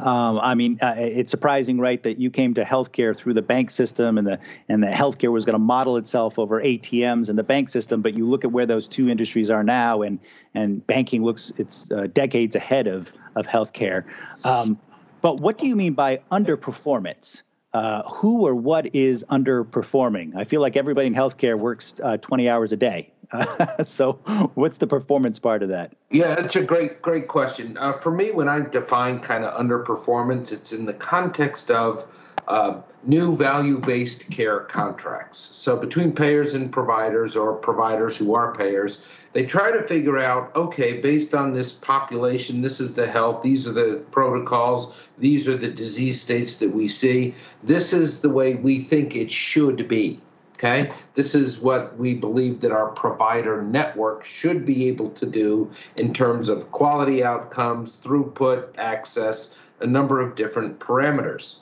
Um, 0.00 0.40
I 0.40 0.56
mean, 0.56 0.80
uh, 0.82 0.94
it's 0.96 1.30
surprising, 1.30 1.78
right, 1.78 2.02
that 2.02 2.18
you 2.18 2.28
came 2.28 2.54
to 2.54 2.64
healthcare 2.64 3.16
through 3.16 3.34
the 3.34 3.42
bank 3.42 3.70
system, 3.70 4.18
and 4.18 4.26
the 4.26 4.40
and 4.68 4.82
the 4.82 4.88
healthcare 4.88 5.30
was 5.30 5.44
going 5.44 5.54
to 5.54 5.60
model 5.60 5.96
itself 5.96 6.40
over 6.40 6.60
ATMs 6.60 7.28
and 7.28 7.38
the 7.38 7.44
bank 7.44 7.68
system. 7.68 8.02
But 8.02 8.16
you 8.16 8.28
look 8.28 8.44
at 8.44 8.50
where 8.50 8.66
those 8.66 8.88
two 8.88 9.08
industries 9.08 9.48
are 9.48 9.62
now, 9.62 10.02
and 10.02 10.18
and 10.54 10.84
banking 10.84 11.22
looks 11.22 11.52
it's 11.56 11.88
uh, 11.92 12.08
decades 12.12 12.56
ahead 12.56 12.88
of 12.88 13.12
of 13.36 13.46
healthcare. 13.46 14.02
Um, 14.42 14.76
but 15.20 15.40
what 15.40 15.56
do 15.56 15.68
you 15.68 15.76
mean 15.76 15.94
by 15.94 16.20
underperformance? 16.32 17.42
Uh, 17.72 18.02
who 18.08 18.46
or 18.46 18.56
what 18.56 18.92
is 18.94 19.24
underperforming? 19.30 20.34
I 20.34 20.44
feel 20.44 20.60
like 20.60 20.76
everybody 20.76 21.06
in 21.06 21.14
healthcare 21.14 21.56
works 21.56 21.94
uh, 22.02 22.16
20 22.16 22.48
hours 22.48 22.72
a 22.72 22.76
day. 22.76 23.12
Uh, 23.32 23.82
so, 23.84 24.12
what's 24.54 24.78
the 24.78 24.86
performance 24.86 25.38
part 25.38 25.62
of 25.62 25.68
that? 25.68 25.94
Yeah, 26.10 26.34
that's 26.34 26.56
a 26.56 26.62
great, 26.62 27.02
great 27.02 27.28
question. 27.28 27.76
Uh, 27.78 27.92
for 27.94 28.10
me, 28.10 28.30
when 28.30 28.48
I 28.48 28.60
define 28.60 29.20
kind 29.20 29.44
of 29.44 29.58
underperformance, 29.58 30.52
it's 30.52 30.72
in 30.72 30.86
the 30.86 30.94
context 30.94 31.70
of 31.70 32.06
uh, 32.48 32.80
new 33.04 33.36
value 33.36 33.78
based 33.78 34.30
care 34.30 34.60
contracts. 34.60 35.38
So, 35.38 35.76
between 35.76 36.12
payers 36.12 36.54
and 36.54 36.72
providers, 36.72 37.36
or 37.36 37.54
providers 37.54 38.16
who 38.16 38.34
are 38.34 38.54
payers, 38.54 39.04
they 39.34 39.44
try 39.44 39.70
to 39.70 39.82
figure 39.82 40.18
out 40.18 40.54
okay, 40.56 41.00
based 41.00 41.34
on 41.34 41.52
this 41.52 41.72
population, 41.72 42.62
this 42.62 42.80
is 42.80 42.94
the 42.94 43.06
health, 43.06 43.42
these 43.42 43.66
are 43.66 43.72
the 43.72 44.02
protocols, 44.10 44.96
these 45.18 45.46
are 45.46 45.56
the 45.56 45.68
disease 45.68 46.20
states 46.20 46.58
that 46.58 46.70
we 46.70 46.88
see, 46.88 47.34
this 47.62 47.92
is 47.92 48.22
the 48.22 48.30
way 48.30 48.54
we 48.54 48.80
think 48.80 49.14
it 49.14 49.30
should 49.30 49.86
be. 49.86 50.20
Okay, 50.58 50.90
this 51.14 51.36
is 51.36 51.60
what 51.60 51.96
we 51.98 52.14
believe 52.14 52.58
that 52.62 52.72
our 52.72 52.88
provider 52.88 53.62
network 53.62 54.24
should 54.24 54.64
be 54.64 54.88
able 54.88 55.08
to 55.10 55.24
do 55.24 55.70
in 55.98 56.12
terms 56.12 56.48
of 56.48 56.72
quality 56.72 57.22
outcomes, 57.22 57.96
throughput, 57.96 58.76
access, 58.76 59.56
a 59.78 59.86
number 59.86 60.20
of 60.20 60.34
different 60.34 60.80
parameters. 60.80 61.60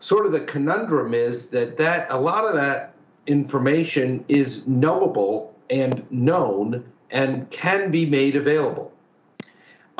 Sort 0.00 0.26
of 0.26 0.32
the 0.32 0.40
conundrum 0.40 1.14
is 1.14 1.48
that 1.48 1.78
that 1.78 2.06
a 2.10 2.20
lot 2.20 2.44
of 2.44 2.54
that 2.56 2.92
information 3.26 4.22
is 4.28 4.68
knowable 4.68 5.54
and 5.70 6.04
known 6.10 6.84
and 7.10 7.48
can 7.50 7.90
be 7.90 8.04
made 8.04 8.36
available. 8.36 8.92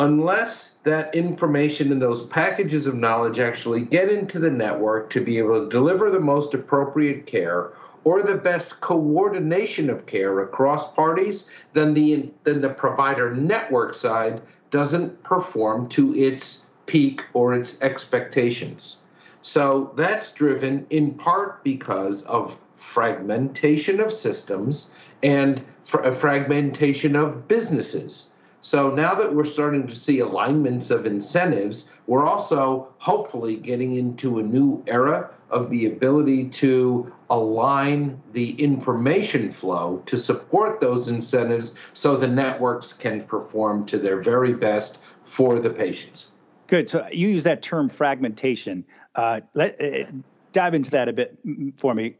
Unless 0.00 0.74
that 0.84 1.12
information 1.12 1.90
and 1.90 2.00
those 2.00 2.24
packages 2.26 2.86
of 2.86 2.94
knowledge 2.94 3.40
actually 3.40 3.80
get 3.80 4.08
into 4.08 4.38
the 4.38 4.50
network 4.50 5.10
to 5.10 5.20
be 5.20 5.38
able 5.38 5.64
to 5.64 5.68
deliver 5.68 6.08
the 6.08 6.20
most 6.20 6.54
appropriate 6.54 7.26
care 7.26 7.72
or 8.04 8.22
the 8.22 8.36
best 8.36 8.80
coordination 8.80 9.90
of 9.90 10.06
care 10.06 10.38
across 10.40 10.92
parties, 10.92 11.50
then 11.72 11.94
the 11.94 12.30
then 12.44 12.60
the 12.60 12.68
provider 12.68 13.34
network 13.34 13.92
side 13.92 14.40
doesn't 14.70 15.20
perform 15.24 15.88
to 15.88 16.14
its 16.14 16.66
peak 16.86 17.24
or 17.32 17.52
its 17.52 17.82
expectations. 17.82 19.02
So 19.42 19.92
that's 19.96 20.32
driven 20.32 20.86
in 20.90 21.14
part 21.14 21.64
because 21.64 22.22
of 22.22 22.56
fragmentation 22.76 23.98
of 23.98 24.12
systems 24.12 24.96
and 25.22 25.60
a 25.92 25.98
uh, 25.98 26.12
fragmentation 26.12 27.16
of 27.16 27.48
businesses. 27.48 28.34
So 28.62 28.90
now 28.90 29.14
that 29.14 29.34
we're 29.34 29.44
starting 29.44 29.86
to 29.86 29.94
see 29.94 30.18
alignments 30.18 30.90
of 30.90 31.06
incentives, 31.06 31.92
we're 32.06 32.26
also 32.26 32.88
hopefully 32.98 33.56
getting 33.56 33.94
into 33.94 34.38
a 34.38 34.42
new 34.42 34.82
era 34.86 35.30
of 35.50 35.70
the 35.70 35.86
ability 35.86 36.48
to 36.48 37.12
align 37.30 38.20
the 38.32 38.50
information 38.62 39.50
flow 39.50 40.02
to 40.06 40.16
support 40.16 40.80
those 40.80 41.08
incentives 41.08 41.78
so 41.92 42.16
the 42.16 42.28
networks 42.28 42.92
can 42.92 43.22
perform 43.22 43.86
to 43.86 43.98
their 43.98 44.20
very 44.20 44.52
best 44.52 44.98
for 45.24 45.58
the 45.58 45.70
patients. 45.70 46.32
Good. 46.66 46.88
So 46.88 47.06
you 47.10 47.28
use 47.28 47.44
that 47.44 47.62
term 47.62 47.88
fragmentation. 47.88 48.84
Uh, 49.14 49.40
let, 49.54 49.80
uh, 49.80 50.04
dive 50.52 50.74
into 50.74 50.90
that 50.90 51.08
a 51.08 51.12
bit 51.12 51.38
for 51.76 51.94
me. 51.94 52.14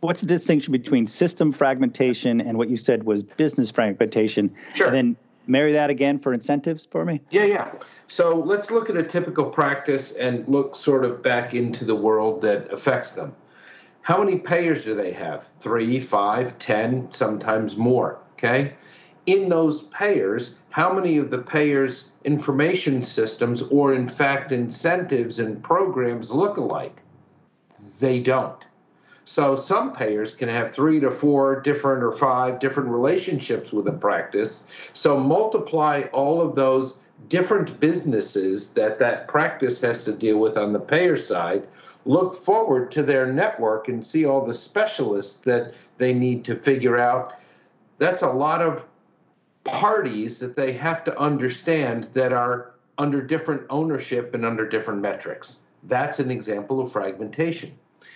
What's 0.00 0.20
the 0.20 0.26
distinction 0.26 0.72
between 0.72 1.06
system 1.06 1.52
fragmentation 1.52 2.40
and 2.40 2.58
what 2.58 2.68
you 2.68 2.76
said 2.76 3.04
was 3.04 3.22
business 3.22 3.70
fragmentation? 3.70 4.54
Sure. 4.74 4.86
And 4.86 4.94
then 4.94 5.16
marry 5.46 5.72
that 5.72 5.90
again 5.90 6.18
for 6.18 6.32
incentives 6.32 6.86
for 6.90 7.04
me? 7.04 7.20
Yeah, 7.30 7.44
yeah. 7.44 7.72
So 8.06 8.38
let's 8.38 8.70
look 8.70 8.90
at 8.90 8.96
a 8.96 9.02
typical 9.02 9.46
practice 9.46 10.12
and 10.12 10.46
look 10.48 10.76
sort 10.76 11.04
of 11.04 11.22
back 11.22 11.54
into 11.54 11.84
the 11.84 11.96
world 11.96 12.42
that 12.42 12.72
affects 12.72 13.12
them. 13.12 13.34
How 14.02 14.22
many 14.22 14.38
payers 14.38 14.84
do 14.84 14.94
they 14.94 15.12
have? 15.12 15.48
Three, 15.60 16.00
five, 16.00 16.58
ten, 16.58 17.10
sometimes 17.10 17.76
more. 17.76 18.18
Okay. 18.32 18.74
In 19.26 19.48
those 19.48 19.82
payers, 19.84 20.58
how 20.68 20.92
many 20.92 21.16
of 21.16 21.30
the 21.30 21.38
payers' 21.38 22.12
information 22.24 23.00
systems 23.00 23.62
or, 23.62 23.94
in 23.94 24.06
fact, 24.06 24.52
incentives 24.52 25.38
and 25.38 25.62
programs 25.62 26.30
look 26.30 26.58
alike? 26.58 27.00
they 28.00 28.20
don't. 28.20 28.66
So 29.26 29.56
some 29.56 29.92
payers 29.94 30.34
can 30.34 30.48
have 30.50 30.72
three 30.72 31.00
to 31.00 31.10
four 31.10 31.60
different 31.60 32.02
or 32.02 32.12
five 32.12 32.60
different 32.60 32.90
relationships 32.90 33.72
with 33.72 33.88
a 33.88 33.92
practice. 33.92 34.66
So 34.92 35.18
multiply 35.18 36.04
all 36.12 36.42
of 36.42 36.54
those 36.54 37.02
different 37.28 37.80
businesses 37.80 38.74
that 38.74 38.98
that 38.98 39.28
practice 39.28 39.80
has 39.80 40.04
to 40.04 40.12
deal 40.12 40.38
with 40.38 40.58
on 40.58 40.72
the 40.72 40.80
payer 40.80 41.16
side. 41.16 41.66
Look 42.04 42.34
forward 42.34 42.90
to 42.92 43.02
their 43.02 43.32
network 43.32 43.88
and 43.88 44.06
see 44.06 44.26
all 44.26 44.44
the 44.44 44.52
specialists 44.52 45.38
that 45.44 45.72
they 45.96 46.12
need 46.12 46.44
to 46.44 46.56
figure 46.56 46.98
out. 46.98 47.34
That's 47.98 48.22
a 48.22 48.30
lot 48.30 48.60
of 48.60 48.84
parties 49.64 50.38
that 50.40 50.56
they 50.56 50.72
have 50.72 51.02
to 51.04 51.18
understand 51.18 52.08
that 52.12 52.32
are 52.32 52.74
under 52.98 53.22
different 53.22 53.62
ownership 53.70 54.34
and 54.34 54.44
under 54.44 54.68
different 54.68 55.00
metrics. 55.00 55.60
That's 55.84 56.18
an 56.18 56.30
example 56.30 56.80
of 56.80 56.92
fragmentation. 56.92 57.72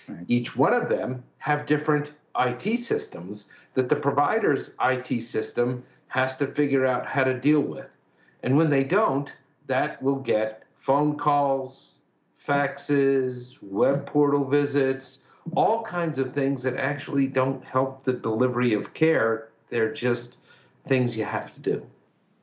Right. 0.09 0.25
Each 0.27 0.55
one 0.55 0.73
of 0.73 0.89
them 0.89 1.23
have 1.37 1.65
different 1.65 2.13
IT 2.39 2.79
systems 2.79 3.51
that 3.73 3.89
the 3.89 3.95
provider's 3.95 4.75
IT 4.81 5.21
system 5.21 5.83
has 6.07 6.37
to 6.37 6.47
figure 6.47 6.85
out 6.85 7.05
how 7.05 7.23
to 7.23 7.39
deal 7.39 7.61
with. 7.61 7.95
And 8.43 8.57
when 8.57 8.69
they 8.69 8.83
don't, 8.83 9.31
that 9.67 10.01
will 10.01 10.19
get 10.19 10.63
phone 10.77 11.17
calls, 11.17 11.95
faxes, 12.43 13.57
web 13.61 14.05
portal 14.05 14.45
visits, 14.45 15.23
all 15.55 15.83
kinds 15.83 16.19
of 16.19 16.33
things 16.33 16.63
that 16.63 16.77
actually 16.77 17.27
don't 17.27 17.63
help 17.63 18.03
the 18.03 18.13
delivery 18.13 18.73
of 18.73 18.93
care. 18.93 19.49
They're 19.69 19.93
just 19.93 20.37
things 20.87 21.15
you 21.15 21.25
have 21.25 21.51
to 21.53 21.59
do. 21.59 21.85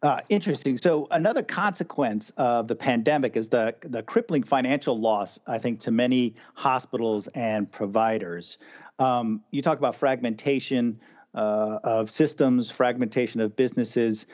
Uh, 0.07 0.21
interesting. 0.29 0.79
So 0.79 1.09
another 1.11 1.43
consequence 1.43 2.31
of 2.37 2.69
the 2.69 2.77
pandemic 2.77 3.37
is 3.37 3.49
the 3.49 3.75
the 3.81 4.05
crippling 4.05 4.45
financial 4.45 4.97
loss, 4.97 5.41
I 5.49 5.59
think, 5.59 5.81
to 5.81 5.91
many 5.91 6.37
hospitals 6.55 7.27
and 7.35 7.69
providers. 7.69 8.59
Um, 9.01 9.43
you 9.51 9.63
talk 9.63 9.79
about 9.79 9.97
fragmentation 9.97 11.01
uh, 11.35 11.81
of 11.83 12.09
systems, 12.09 12.71
fragmentation 12.71 13.41
of 13.41 13.57
businesses. 13.57 14.27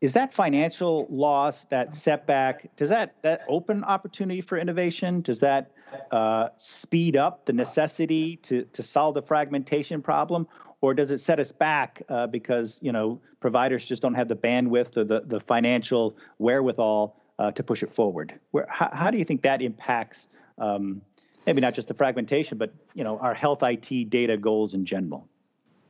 Is 0.00 0.14
that 0.14 0.34
financial 0.34 1.06
loss, 1.08 1.62
that 1.64 1.94
setback, 1.94 2.74
does 2.74 2.88
that 2.88 3.14
that 3.22 3.42
open 3.48 3.84
opportunity 3.84 4.40
for 4.40 4.58
innovation? 4.58 5.20
Does 5.20 5.38
that 5.38 5.70
uh, 6.10 6.48
speed 6.56 7.16
up 7.16 7.46
the 7.46 7.52
necessity 7.52 8.34
to 8.38 8.64
to 8.64 8.82
solve 8.82 9.14
the 9.14 9.22
fragmentation 9.22 10.02
problem, 10.02 10.48
or 10.80 10.94
does 10.94 11.10
it 11.10 11.18
set 11.18 11.38
us 11.38 11.52
back 11.52 12.02
uh, 12.08 12.26
because 12.26 12.78
you 12.82 12.92
know 12.92 13.20
providers 13.40 13.84
just 13.84 14.02
don't 14.02 14.14
have 14.14 14.28
the 14.28 14.36
bandwidth 14.36 14.96
or 14.96 15.04
the, 15.04 15.20
the 15.20 15.40
financial 15.40 16.16
wherewithal 16.38 17.16
uh, 17.38 17.50
to 17.52 17.62
push 17.62 17.82
it 17.82 17.90
forward? 17.90 18.38
Where, 18.50 18.66
how, 18.68 18.90
how, 18.92 19.10
do 19.10 19.18
you 19.18 19.24
think 19.24 19.42
that 19.42 19.62
impacts 19.62 20.28
um, 20.58 21.02
maybe 21.46 21.60
not 21.60 21.74
just 21.74 21.88
the 21.88 21.94
fragmentation, 21.94 22.58
but 22.58 22.72
you 22.94 23.04
know 23.04 23.18
our 23.18 23.34
health 23.34 23.62
IT 23.62 24.10
data 24.10 24.36
goals 24.36 24.74
in 24.74 24.84
general? 24.84 25.26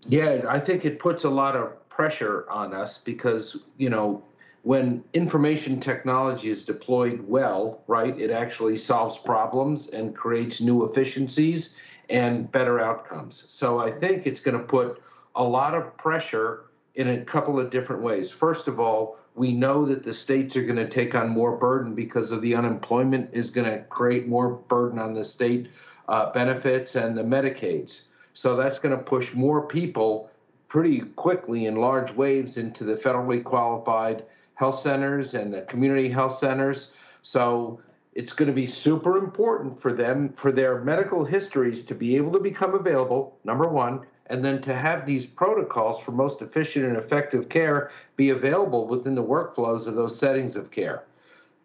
Yeah, 0.08 0.44
I 0.48 0.58
think 0.58 0.84
it 0.84 0.98
puts 0.98 1.24
a 1.24 1.30
lot 1.30 1.56
of 1.56 1.88
pressure 1.88 2.46
on 2.50 2.74
us 2.74 2.98
because 2.98 3.64
you 3.76 3.90
know 3.90 4.22
when 4.62 5.02
information 5.14 5.80
technology 5.80 6.50
is 6.50 6.62
deployed 6.64 7.26
well, 7.26 7.82
right, 7.86 8.18
it 8.20 8.30
actually 8.30 8.76
solves 8.76 9.16
problems 9.16 9.88
and 9.88 10.14
creates 10.14 10.60
new 10.60 10.84
efficiencies 10.84 11.76
and 12.10 12.50
better 12.50 12.80
outcomes. 12.80 13.44
So 13.48 13.78
I 13.78 13.90
think 13.90 14.26
it's 14.26 14.40
going 14.40 14.58
to 14.58 14.64
put 14.64 15.00
a 15.36 15.44
lot 15.44 15.74
of 15.74 15.96
pressure 15.96 16.64
in 16.96 17.08
a 17.08 17.24
couple 17.24 17.58
of 17.58 17.70
different 17.70 18.02
ways. 18.02 18.30
First 18.30 18.68
of 18.68 18.80
all, 18.80 19.16
we 19.36 19.52
know 19.52 19.86
that 19.86 20.02
the 20.02 20.12
states 20.12 20.56
are 20.56 20.64
going 20.64 20.76
to 20.76 20.88
take 20.88 21.14
on 21.14 21.28
more 21.28 21.56
burden 21.56 21.94
because 21.94 22.32
of 22.32 22.42
the 22.42 22.54
unemployment 22.54 23.30
is 23.32 23.48
going 23.48 23.70
to 23.70 23.84
create 23.84 24.26
more 24.26 24.50
burden 24.50 24.98
on 24.98 25.14
the 25.14 25.24
state 25.24 25.68
uh, 26.08 26.32
benefits 26.32 26.96
and 26.96 27.16
the 27.16 27.22
Medicaids. 27.22 28.08
So 28.34 28.56
that's 28.56 28.78
going 28.78 28.96
to 28.96 29.02
push 29.02 29.32
more 29.32 29.66
people 29.66 30.30
pretty 30.68 31.00
quickly 31.00 31.66
in 31.66 31.76
large 31.76 32.12
waves 32.12 32.56
into 32.56 32.84
the 32.84 32.96
federally 32.96 33.42
qualified 33.42 34.24
health 34.54 34.76
centers 34.76 35.34
and 35.34 35.52
the 35.54 35.62
community 35.62 36.08
health 36.08 36.32
centers. 36.32 36.94
So 37.22 37.80
it's 38.14 38.32
going 38.32 38.48
to 38.48 38.54
be 38.54 38.66
super 38.66 39.16
important 39.16 39.80
for 39.80 39.92
them 39.92 40.30
for 40.30 40.50
their 40.50 40.82
medical 40.82 41.24
histories 41.24 41.84
to 41.84 41.94
be 41.94 42.16
able 42.16 42.32
to 42.32 42.40
become 42.40 42.74
available 42.74 43.38
number 43.44 43.68
one 43.68 44.04
and 44.26 44.44
then 44.44 44.60
to 44.62 44.74
have 44.74 45.06
these 45.06 45.26
protocols 45.26 46.00
for 46.00 46.12
most 46.12 46.42
efficient 46.42 46.86
and 46.86 46.96
effective 46.96 47.48
care 47.48 47.90
be 48.16 48.30
available 48.30 48.86
within 48.86 49.14
the 49.14 49.22
workflows 49.22 49.86
of 49.86 49.94
those 49.94 50.16
settings 50.16 50.56
of 50.56 50.70
care. 50.70 51.04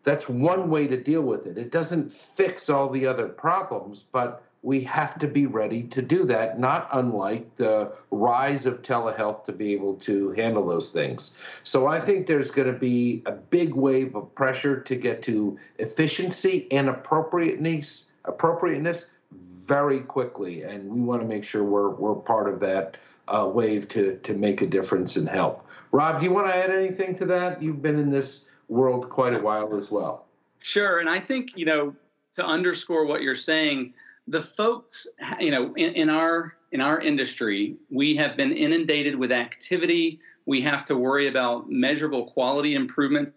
That's 0.03 0.29
one 0.29 0.69
way 0.69 0.87
to 0.87 1.01
deal 1.01 1.23
with 1.23 1.47
it. 1.47 1.57
It 1.57 1.71
doesn't 1.71 2.13
fix 2.13 2.69
all 2.69 2.89
the 2.89 3.07
other 3.07 3.27
problems 3.27 4.03
but 4.03 4.43
we 4.65 4.81
have 4.81 5.19
to 5.19 5.27
be 5.27 5.45
ready 5.45 5.83
to 5.83 6.01
do 6.01 6.25
that, 6.25 6.59
not 6.59 6.89
unlike 6.91 7.55
the 7.55 7.91
rise 8.09 8.65
of 8.65 8.81
telehealth 8.81 9.45
to 9.45 9.51
be 9.51 9.71
able 9.73 9.93
to 9.93 10.31
handle 10.31 10.65
those 10.65 10.89
things. 10.89 11.39
So 11.63 11.85
I 11.85 12.01
think 12.01 12.25
there's 12.25 12.49
going 12.49 12.73
to 12.73 12.77
be 12.77 13.21
a 13.27 13.31
big 13.31 13.75
wave 13.75 14.15
of 14.15 14.33
pressure 14.33 14.81
to 14.81 14.95
get 14.95 15.21
to 15.23 15.59
efficiency 15.77 16.67
and 16.71 16.89
appropriateness, 16.89 18.09
appropriateness 18.25 19.11
very 19.31 19.99
quickly, 19.99 20.63
and 20.63 20.89
we 20.89 20.99
want 20.99 21.21
to 21.21 21.27
make 21.27 21.43
sure 21.43 21.63
we're 21.63 21.89
we're 21.89 22.15
part 22.15 22.49
of 22.49 22.59
that 22.61 22.97
uh, 23.27 23.47
wave 23.53 23.87
to 23.89 24.17
to 24.23 24.33
make 24.33 24.63
a 24.63 24.67
difference 24.67 25.15
and 25.15 25.29
help. 25.29 25.63
Rob, 25.91 26.19
do 26.19 26.25
you 26.25 26.33
want 26.33 26.47
to 26.47 26.55
add 26.55 26.71
anything 26.71 27.13
to 27.17 27.25
that? 27.27 27.61
You've 27.61 27.83
been 27.83 27.99
in 27.99 28.09
this 28.09 28.49
world 28.67 29.11
quite 29.11 29.35
a 29.35 29.39
while 29.39 29.75
as 29.75 29.91
well. 29.91 30.25
Sure, 30.59 30.99
and 30.99 31.07
I 31.07 31.19
think 31.19 31.51
you 31.55 31.65
know 31.65 31.95
to 32.35 32.43
underscore 32.43 33.05
what 33.05 33.21
you're 33.21 33.35
saying 33.35 33.93
the 34.27 34.41
folks, 34.41 35.07
you 35.39 35.51
know, 35.51 35.73
in, 35.75 35.93
in 35.93 36.09
our 36.09 36.55
in 36.71 36.81
our 36.81 36.99
industry, 36.99 37.75
we 37.89 38.15
have 38.17 38.35
been 38.35 38.51
inundated 38.51 39.15
with 39.15 39.31
activity. 39.31 40.19
We 40.45 40.61
have 40.63 40.83
to 40.85 40.97
worry 40.97 41.27
about 41.27 41.69
measurable 41.69 42.25
quality 42.25 42.75
improvements 42.75 43.33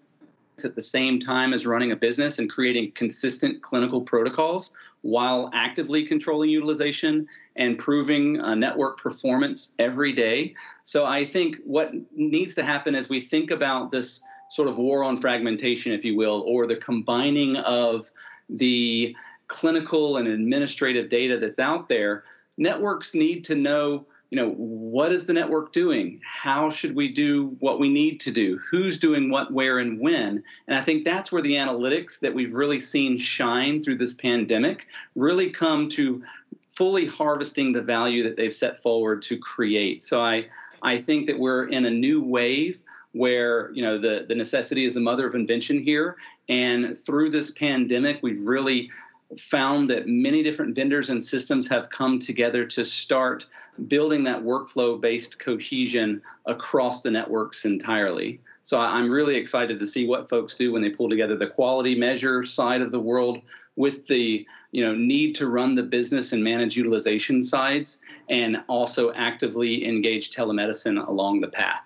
at 0.64 0.74
the 0.74 0.80
same 0.80 1.20
time 1.20 1.52
as 1.52 1.64
running 1.64 1.92
a 1.92 1.96
business 1.96 2.38
and 2.40 2.50
creating 2.50 2.92
consistent 2.92 3.62
clinical 3.62 4.00
protocols 4.00 4.72
while 5.02 5.50
actively 5.54 6.04
controlling 6.04 6.50
utilization 6.50 7.28
and 7.54 7.78
proving 7.78 8.40
uh, 8.40 8.54
network 8.54 8.98
performance 8.98 9.74
every 9.78 10.12
day. 10.12 10.54
So 10.82 11.06
I 11.06 11.24
think 11.24 11.58
what 11.64 11.92
needs 12.16 12.54
to 12.56 12.64
happen 12.64 12.96
as 12.96 13.08
we 13.08 13.20
think 13.20 13.52
about 13.52 13.92
this 13.92 14.20
sort 14.50 14.66
of 14.68 14.78
war 14.78 15.04
on 15.04 15.16
fragmentation, 15.16 15.92
if 15.92 16.04
you 16.04 16.16
will, 16.16 16.42
or 16.46 16.66
the 16.66 16.76
combining 16.76 17.56
of 17.58 18.10
the 18.48 19.14
clinical 19.48 20.16
and 20.16 20.28
administrative 20.28 21.08
data 21.08 21.38
that's 21.38 21.58
out 21.58 21.88
there, 21.88 22.22
networks 22.56 23.14
need 23.14 23.44
to 23.44 23.54
know, 23.54 24.06
you 24.30 24.36
know, 24.36 24.50
what 24.50 25.12
is 25.12 25.26
the 25.26 25.32
network 25.32 25.72
doing? 25.72 26.20
How 26.24 26.70
should 26.70 26.94
we 26.94 27.12
do 27.12 27.56
what 27.60 27.80
we 27.80 27.88
need 27.88 28.20
to 28.20 28.30
do? 28.30 28.58
Who's 28.70 28.98
doing 28.98 29.30
what, 29.30 29.52
where, 29.52 29.78
and 29.78 29.98
when? 29.98 30.44
And 30.66 30.78
I 30.78 30.82
think 30.82 31.04
that's 31.04 31.32
where 31.32 31.42
the 31.42 31.54
analytics 31.54 32.20
that 32.20 32.34
we've 32.34 32.54
really 32.54 32.80
seen 32.80 33.16
shine 33.16 33.82
through 33.82 33.96
this 33.96 34.14
pandemic 34.14 34.86
really 35.16 35.50
come 35.50 35.88
to 35.90 36.22
fully 36.68 37.06
harvesting 37.06 37.72
the 37.72 37.82
value 37.82 38.22
that 38.22 38.36
they've 38.36 38.54
set 38.54 38.78
forward 38.78 39.22
to 39.22 39.36
create. 39.38 40.02
So 40.02 40.22
I 40.22 40.46
I 40.82 40.98
think 40.98 41.26
that 41.26 41.38
we're 41.38 41.66
in 41.68 41.84
a 41.84 41.90
new 41.90 42.22
wave 42.22 42.82
where 43.12 43.72
you 43.72 43.82
know 43.82 43.98
the 43.98 44.26
the 44.28 44.34
necessity 44.34 44.84
is 44.84 44.94
the 44.94 45.00
mother 45.00 45.26
of 45.26 45.34
invention 45.34 45.82
here 45.82 46.16
and 46.48 46.96
through 46.96 47.30
this 47.30 47.50
pandemic 47.50 48.22
we've 48.22 48.46
really 48.46 48.90
found 49.36 49.90
that 49.90 50.08
many 50.08 50.42
different 50.42 50.74
vendors 50.74 51.10
and 51.10 51.22
systems 51.22 51.68
have 51.68 51.90
come 51.90 52.18
together 52.18 52.64
to 52.64 52.84
start 52.84 53.46
building 53.86 54.24
that 54.24 54.42
workflow 54.42 54.98
based 54.98 55.38
cohesion 55.38 56.22
across 56.46 57.02
the 57.02 57.10
networks 57.10 57.64
entirely. 57.64 58.40
So 58.62 58.80
I'm 58.80 59.10
really 59.10 59.36
excited 59.36 59.78
to 59.78 59.86
see 59.86 60.06
what 60.06 60.28
folks 60.28 60.54
do 60.54 60.72
when 60.72 60.82
they 60.82 60.90
pull 60.90 61.08
together 61.08 61.36
the 61.36 61.46
quality 61.46 61.94
measure 61.94 62.42
side 62.42 62.80
of 62.80 62.90
the 62.90 63.00
world 63.00 63.40
with 63.76 64.06
the 64.08 64.46
you 64.72 64.84
know 64.84 64.94
need 64.94 65.34
to 65.36 65.48
run 65.48 65.74
the 65.74 65.82
business 65.82 66.32
and 66.32 66.42
manage 66.42 66.76
utilization 66.76 67.42
sides 67.42 68.00
and 68.28 68.58
also 68.66 69.12
actively 69.12 69.86
engage 69.86 70.30
telemedicine 70.30 71.06
along 71.06 71.40
the 71.40 71.48
path. 71.48 71.82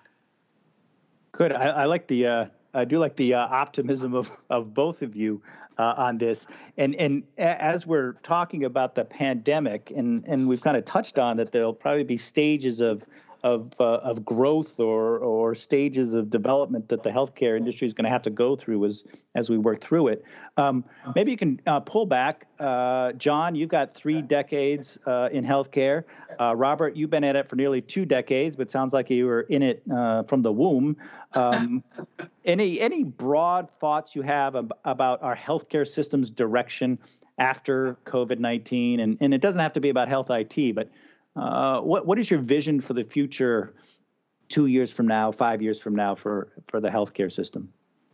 Good. 1.33 1.51
I, 1.51 1.69
I 1.69 1.85
like 1.85 2.07
the 2.07 2.27
uh, 2.27 2.45
I 2.73 2.85
do 2.85 2.97
like 2.97 3.15
the 3.15 3.35
uh, 3.35 3.47
optimism 3.47 4.13
of, 4.13 4.31
of 4.49 4.73
both 4.73 5.01
of 5.01 5.15
you 5.15 5.41
uh, 5.77 5.93
on 5.97 6.17
this. 6.17 6.47
And 6.77 6.95
and 6.95 7.23
as 7.37 7.85
we're 7.87 8.13
talking 8.23 8.63
about 8.63 8.95
the 8.95 9.05
pandemic, 9.05 9.91
and 9.95 10.23
and 10.27 10.47
we've 10.47 10.61
kind 10.61 10.77
of 10.77 10.85
touched 10.85 11.19
on 11.19 11.37
that, 11.37 11.51
there'll 11.51 11.73
probably 11.73 12.03
be 12.03 12.17
stages 12.17 12.81
of 12.81 13.03
of 13.43 13.73
uh, 13.79 13.95
of 13.95 14.23
growth 14.23 14.79
or 14.79 15.17
or 15.17 15.53
stages 15.53 16.13
of 16.13 16.29
development 16.29 16.87
that 16.89 17.03
the 17.03 17.09
healthcare 17.09 17.57
industry 17.57 17.85
is 17.85 17.93
going 17.93 18.05
to 18.05 18.09
have 18.09 18.21
to 18.23 18.29
go 18.29 18.55
through 18.55 18.85
as 18.85 19.03
as 19.35 19.49
we 19.49 19.57
work 19.57 19.81
through 19.81 20.07
it. 20.07 20.23
Um, 20.55 20.85
maybe 21.15 21.31
you 21.31 21.37
can 21.37 21.59
uh, 21.67 21.81
pull 21.81 22.05
back, 22.05 22.47
uh, 22.59 23.11
Jon. 23.13 23.55
You've 23.55 23.69
got 23.69 23.93
three 23.93 24.21
decades 24.21 24.97
uh, 25.05 25.29
in 25.31 25.43
healthcare. 25.43 26.05
Uh, 26.39 26.55
Robert, 26.55 26.95
you've 26.95 27.09
been 27.09 27.25
at 27.25 27.35
it 27.35 27.49
for 27.49 27.55
nearly 27.57 27.81
two 27.81 28.05
decades, 28.05 28.55
but 28.55 28.71
sounds 28.71 28.93
like 28.93 29.09
you 29.09 29.25
were 29.25 29.41
in 29.41 29.61
it 29.61 29.83
uh, 29.93 30.23
from 30.23 30.41
the 30.41 30.51
womb. 30.51 30.95
Um, 31.33 31.83
any 32.45 32.79
any 32.79 33.03
broad 33.03 33.69
thoughts 33.79 34.15
you 34.15 34.21
have 34.21 34.55
ab- 34.55 34.73
about 34.85 35.21
our 35.21 35.35
healthcare 35.35 35.87
system's 35.87 36.29
direction 36.29 36.97
after 37.37 37.97
COVID 38.05 38.39
nineteen? 38.39 39.01
And 39.01 39.17
and 39.19 39.33
it 39.33 39.41
doesn't 39.41 39.59
have 39.59 39.73
to 39.73 39.81
be 39.81 39.89
about 39.89 40.07
health 40.07 40.29
IT, 40.29 40.75
but 40.75 40.89
uh, 41.35 41.81
what 41.81 42.05
what 42.05 42.19
is 42.19 42.29
your 42.29 42.39
vision 42.39 42.79
for 42.79 42.93
the 42.93 43.03
future, 43.03 43.73
two 44.49 44.67
years 44.67 44.91
from 44.91 45.07
now, 45.07 45.31
five 45.31 45.61
years 45.61 45.79
from 45.79 45.95
now, 45.95 46.15
for 46.15 46.49
for 46.67 46.79
the 46.79 46.89
healthcare 46.89 47.31
system? 47.31 47.69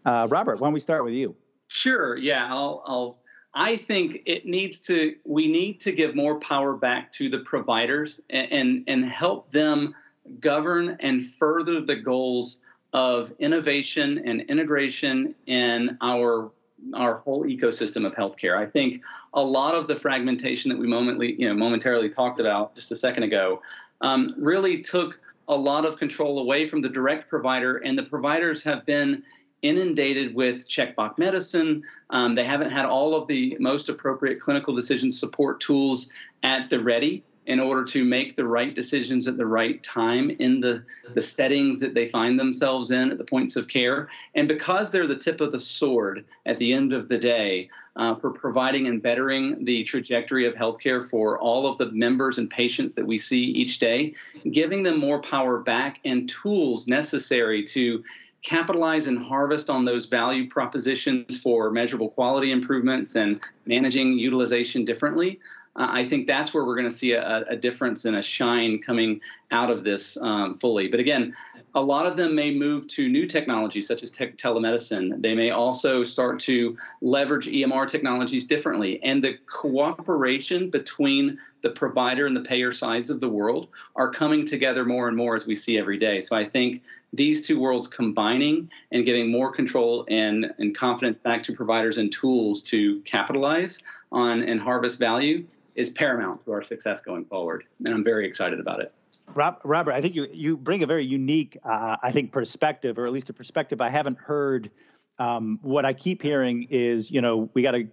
Uh, 0.05 0.27
Robert, 0.29 0.59
why 0.59 0.67
don't 0.67 0.73
we 0.73 0.79
start 0.79 1.03
with 1.03 1.13
you? 1.13 1.35
Sure. 1.67 2.15
Yeah, 2.15 2.47
I'll. 2.49 2.83
I'll 2.85 3.21
I 3.53 3.77
think 3.77 4.21
it 4.25 4.45
needs 4.45 4.85
to. 4.87 5.15
We 5.25 5.51
need 5.51 5.79
to 5.81 5.91
give 5.91 6.15
more 6.15 6.39
power 6.39 6.75
back 6.75 7.11
to 7.13 7.29
the 7.29 7.39
providers 7.39 8.21
and 8.29 8.51
and, 8.51 8.83
and 8.87 9.05
help 9.05 9.51
them 9.51 9.95
govern 10.39 10.97
and 10.99 11.25
further 11.25 11.81
the 11.81 11.95
goals 11.95 12.61
of 12.93 13.31
innovation 13.39 14.21
and 14.25 14.41
integration 14.41 15.35
in 15.45 15.97
our 16.01 16.51
our 16.93 17.17
whole 17.19 17.45
ecosystem 17.45 18.05
of 18.05 18.13
healthcare. 18.15 18.57
I 18.57 18.65
think 18.65 19.01
a 19.33 19.41
lot 19.41 19.75
of 19.75 19.87
the 19.87 19.95
fragmentation 19.95 20.69
that 20.69 20.77
we 20.77 20.87
momently, 20.87 21.35
you 21.39 21.47
know, 21.47 21.53
momentarily 21.53 22.09
talked 22.09 22.39
about 22.39 22.75
just 22.75 22.91
a 22.91 22.95
second 22.95 23.23
ago, 23.23 23.61
um, 24.01 24.29
really 24.37 24.81
took 24.81 25.19
a 25.47 25.55
lot 25.55 25.85
of 25.85 25.97
control 25.97 26.39
away 26.39 26.65
from 26.65 26.81
the 26.81 26.89
direct 26.89 27.29
provider, 27.29 27.77
and 27.77 27.97
the 27.97 28.03
providers 28.03 28.63
have 28.63 28.85
been 28.85 29.23
inundated 29.61 30.33
with 30.33 30.69
checkbox 30.69 31.17
medicine. 31.17 31.83
Um, 32.11 32.35
they 32.35 32.45
haven't 32.45 32.71
had 32.71 32.85
all 32.85 33.15
of 33.15 33.27
the 33.27 33.57
most 33.59 33.89
appropriate 33.89 34.39
clinical 34.39 34.73
decision 34.73 35.11
support 35.11 35.59
tools 35.59 36.09
at 36.43 36.69
the 36.69 36.79
ready 36.79 37.23
in 37.45 37.59
order 37.59 37.83
to 37.83 38.03
make 38.03 38.35
the 38.35 38.45
right 38.45 38.75
decisions 38.75 39.27
at 39.27 39.37
the 39.37 39.45
right 39.45 39.81
time 39.81 40.29
in 40.39 40.59
the, 40.59 40.83
the 41.15 41.21
settings 41.21 41.79
that 41.79 41.93
they 41.93 42.05
find 42.05 42.39
themselves 42.39 42.91
in 42.91 43.09
at 43.09 43.17
the 43.17 43.23
points 43.23 43.55
of 43.55 43.67
care. 43.67 44.07
And 44.35 44.47
because 44.47 44.91
they're 44.91 45.07
the 45.07 45.15
tip 45.15 45.41
of 45.41 45.51
the 45.51 45.59
sword 45.59 46.25
at 46.45 46.57
the 46.57 46.73
end 46.73 46.93
of 46.93 47.09
the 47.09 47.17
day 47.17 47.69
uh, 47.95 48.15
for 48.15 48.29
providing 48.29 48.87
and 48.87 49.01
bettering 49.01 49.65
the 49.65 49.83
trajectory 49.83 50.45
of 50.45 50.53
healthcare 50.53 51.03
for 51.03 51.39
all 51.39 51.65
of 51.65 51.77
the 51.77 51.91
members 51.91 52.37
and 52.37 52.49
patients 52.49 52.93
that 52.95 53.07
we 53.07 53.17
see 53.17 53.43
each 53.43 53.79
day, 53.79 54.13
giving 54.51 54.83
them 54.83 54.99
more 54.99 55.19
power 55.19 55.57
back 55.59 55.99
and 56.05 56.29
tools 56.29 56.87
necessary 56.87 57.63
to 57.63 58.03
capitalize 58.41 59.07
and 59.07 59.21
harvest 59.21 59.69
on 59.69 59.83
those 59.83 60.05
value 60.05 60.47
propositions 60.47 61.37
for 61.41 61.71
measurable 61.71 62.09
quality 62.09 62.51
improvements 62.51 63.15
and 63.15 63.41
managing 63.65 64.17
utilization 64.17 64.85
differently 64.85 65.39
uh, 65.75 65.87
I 65.89 66.03
think 66.03 66.27
that's 66.27 66.53
where 66.53 66.65
we're 66.65 66.75
going 66.75 66.89
to 66.89 66.95
see 66.95 67.13
a, 67.13 67.45
a, 67.49 67.55
difference 67.55 68.05
and 68.05 68.15
a 68.15 68.23
shine 68.23 68.81
coming 68.81 69.21
out 69.51 69.69
of 69.69 69.83
this 69.83 70.17
um, 70.17 70.53
fully. 70.53 70.87
But 70.87 70.99
again, 70.99 71.35
a 71.75 71.81
lot 71.81 72.05
of 72.05 72.17
them 72.17 72.35
may 72.35 72.53
move 72.53 72.87
to 72.89 73.07
new 73.07 73.27
technologies 73.27 73.87
such 73.87 74.01
as 74.01 74.09
te- 74.09 74.31
telemedicine. 74.31 75.21
They 75.21 75.35
may 75.35 75.51
also 75.51 76.03
start 76.03 76.39
to 76.41 76.75
leverage 77.01 77.47
EMR 77.47 77.87
technologies 77.87 78.45
differently. 78.45 79.01
And 79.03 79.23
the 79.23 79.37
cooperation 79.45 80.69
between 80.69 81.37
the 81.61 81.69
provider 81.69 82.25
and 82.25 82.35
the 82.35 82.41
payer 82.41 82.71
sides 82.71 83.09
of 83.09 83.19
the 83.19 83.29
world 83.29 83.67
are 83.95 84.09
coming 84.09 84.45
together 84.45 84.85
more 84.85 85.07
and 85.07 85.15
more 85.15 85.35
as 85.35 85.45
we 85.45 85.55
see 85.55 85.77
every 85.77 85.97
day. 85.97 86.19
So 86.21 86.35
I 86.35 86.45
think 86.45 86.83
these 87.13 87.45
two 87.45 87.59
worlds 87.59 87.87
combining 87.87 88.69
and 88.91 89.05
giving 89.05 89.31
more 89.31 89.51
control 89.51 90.05
and, 90.09 90.51
and 90.57 90.75
confidence 90.75 91.19
back 91.23 91.43
to 91.43 91.53
providers 91.53 91.97
and 91.97 92.11
tools 92.11 92.61
to 92.63 93.01
capitalize 93.01 93.79
on 94.11 94.41
and 94.41 94.59
harvest 94.59 94.99
value 94.99 95.45
is 95.79 95.89
paramount 95.89 96.43
to 96.43 96.51
our 96.51 96.61
success 96.61 96.99
going 96.99 97.23
forward. 97.23 97.63
And 97.85 97.95
I'm 97.95 98.03
very 98.03 98.27
excited 98.27 98.59
about 98.59 98.81
it. 98.81 98.91
Rob, 99.33 99.61
Robert, 99.63 99.93
I 99.93 100.01
think 100.01 100.13
you, 100.13 100.27
you 100.33 100.57
bring 100.57 100.83
a 100.83 100.85
very 100.85 101.05
unique, 101.05 101.57
uh, 101.63 101.95
I 102.03 102.11
think, 102.11 102.33
perspective, 102.33 102.99
or 102.99 103.05
at 103.05 103.13
least 103.13 103.29
a 103.29 103.33
perspective 103.33 103.79
I 103.79 103.89
haven't 103.89 104.17
heard 104.17 104.71
um, 105.19 105.59
what 105.61 105.85
I 105.85 105.91
keep 105.91 106.21
hearing 106.21 106.65
is, 106.69 107.11
you 107.11 107.19
know, 107.19 107.49
we 107.53 107.61
got 107.61 107.71
to. 107.71 107.87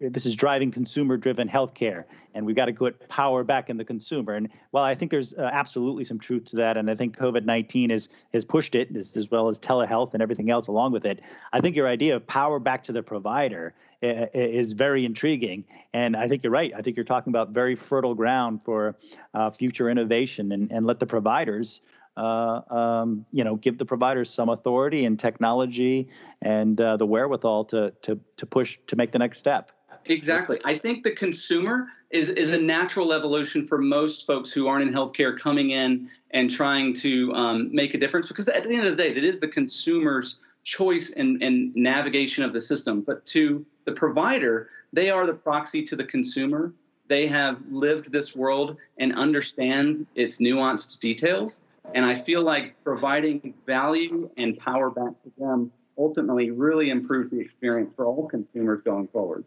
This 0.00 0.26
is 0.26 0.34
driving 0.34 0.72
consumer-driven 0.72 1.48
healthcare, 1.48 2.04
and 2.34 2.44
we've 2.44 2.56
got 2.56 2.64
to 2.64 2.72
put 2.72 3.08
power 3.08 3.44
back 3.44 3.70
in 3.70 3.76
the 3.76 3.84
consumer. 3.84 4.34
And 4.34 4.48
while 4.72 4.82
I 4.82 4.96
think 4.96 5.12
there's 5.12 5.34
uh, 5.34 5.50
absolutely 5.52 6.04
some 6.04 6.18
truth 6.18 6.46
to 6.46 6.56
that, 6.56 6.76
and 6.76 6.90
I 6.90 6.96
think 6.96 7.16
COVID-19 7.16 7.90
has 7.92 8.08
has 8.32 8.44
pushed 8.44 8.74
it 8.74 8.94
as, 8.96 9.16
as, 9.16 9.30
well 9.30 9.48
as 9.48 9.60
telehealth 9.60 10.14
and 10.14 10.22
everything 10.22 10.50
else 10.50 10.66
along 10.66 10.90
with 10.90 11.06
it. 11.06 11.20
I 11.52 11.60
think 11.60 11.76
your 11.76 11.86
idea 11.86 12.16
of 12.16 12.26
power 12.26 12.58
back 12.58 12.82
to 12.84 12.92
the 12.92 13.04
provider 13.04 13.72
uh, 14.02 14.26
is 14.34 14.72
very 14.72 15.04
intriguing, 15.04 15.64
and 15.92 16.16
I 16.16 16.26
think 16.26 16.42
you're 16.42 16.52
right. 16.52 16.72
I 16.76 16.82
think 16.82 16.96
you're 16.96 17.04
talking 17.04 17.30
about 17.30 17.50
very 17.50 17.76
fertile 17.76 18.16
ground 18.16 18.64
for 18.64 18.96
uh, 19.32 19.52
future 19.52 19.88
innovation, 19.88 20.50
and 20.50 20.72
and 20.72 20.86
let 20.86 20.98
the 20.98 21.06
providers 21.06 21.80
uh, 22.16 22.60
um, 22.70 23.26
you 23.32 23.44
know, 23.44 23.56
give 23.56 23.78
the 23.78 23.84
providers 23.84 24.30
some 24.30 24.48
authority 24.48 25.04
and 25.04 25.18
technology 25.18 26.08
and 26.42 26.80
uh, 26.80 26.96
the 26.96 27.06
wherewithal 27.06 27.64
to 27.66 27.92
to 28.02 28.20
to 28.36 28.46
push 28.46 28.78
to 28.86 28.96
make 28.96 29.12
the 29.12 29.18
next 29.18 29.38
step. 29.38 29.70
Exactly. 30.06 30.60
I 30.64 30.76
think 30.76 31.02
the 31.02 31.12
consumer 31.12 31.88
is 32.10 32.28
is 32.28 32.52
a 32.52 32.58
natural 32.58 33.12
evolution 33.12 33.66
for 33.66 33.78
most 33.78 34.26
folks 34.26 34.52
who 34.52 34.66
aren't 34.66 34.82
in 34.82 34.92
healthcare 34.92 35.38
coming 35.38 35.70
in 35.70 36.10
and 36.30 36.50
trying 36.50 36.92
to 36.94 37.32
um, 37.34 37.74
make 37.74 37.94
a 37.94 37.98
difference 37.98 38.28
because 38.28 38.48
at 38.48 38.64
the 38.64 38.74
end 38.74 38.84
of 38.84 38.96
the 38.96 39.02
day, 39.02 39.10
it 39.10 39.24
is 39.24 39.40
the 39.40 39.48
consumer's 39.48 40.40
choice 40.62 41.10
and 41.10 41.40
navigation 41.74 42.42
of 42.44 42.52
the 42.52 42.60
system. 42.60 43.00
But 43.02 43.24
to 43.26 43.64
the 43.84 43.92
provider, 43.92 44.68
they 44.92 45.10
are 45.10 45.26
the 45.26 45.34
proxy 45.34 45.82
to 45.84 45.96
the 45.96 46.04
consumer. 46.04 46.72
They 47.06 47.26
have 47.26 47.60
lived 47.70 48.10
this 48.10 48.34
world 48.34 48.78
and 48.98 49.14
understand 49.14 50.06
its 50.14 50.40
nuanced 50.40 51.00
details. 51.00 51.60
And 51.94 52.04
I 52.04 52.14
feel 52.14 52.42
like 52.42 52.82
providing 52.82 53.54
value 53.66 54.30
and 54.36 54.58
power 54.58 54.90
back 54.90 55.12
to 55.24 55.32
them 55.38 55.70
ultimately 55.98 56.50
really 56.50 56.90
improves 56.90 57.30
the 57.30 57.38
experience 57.40 57.92
for 57.94 58.06
all 58.06 58.26
consumers 58.28 58.80
going 58.84 59.08
forward. 59.08 59.44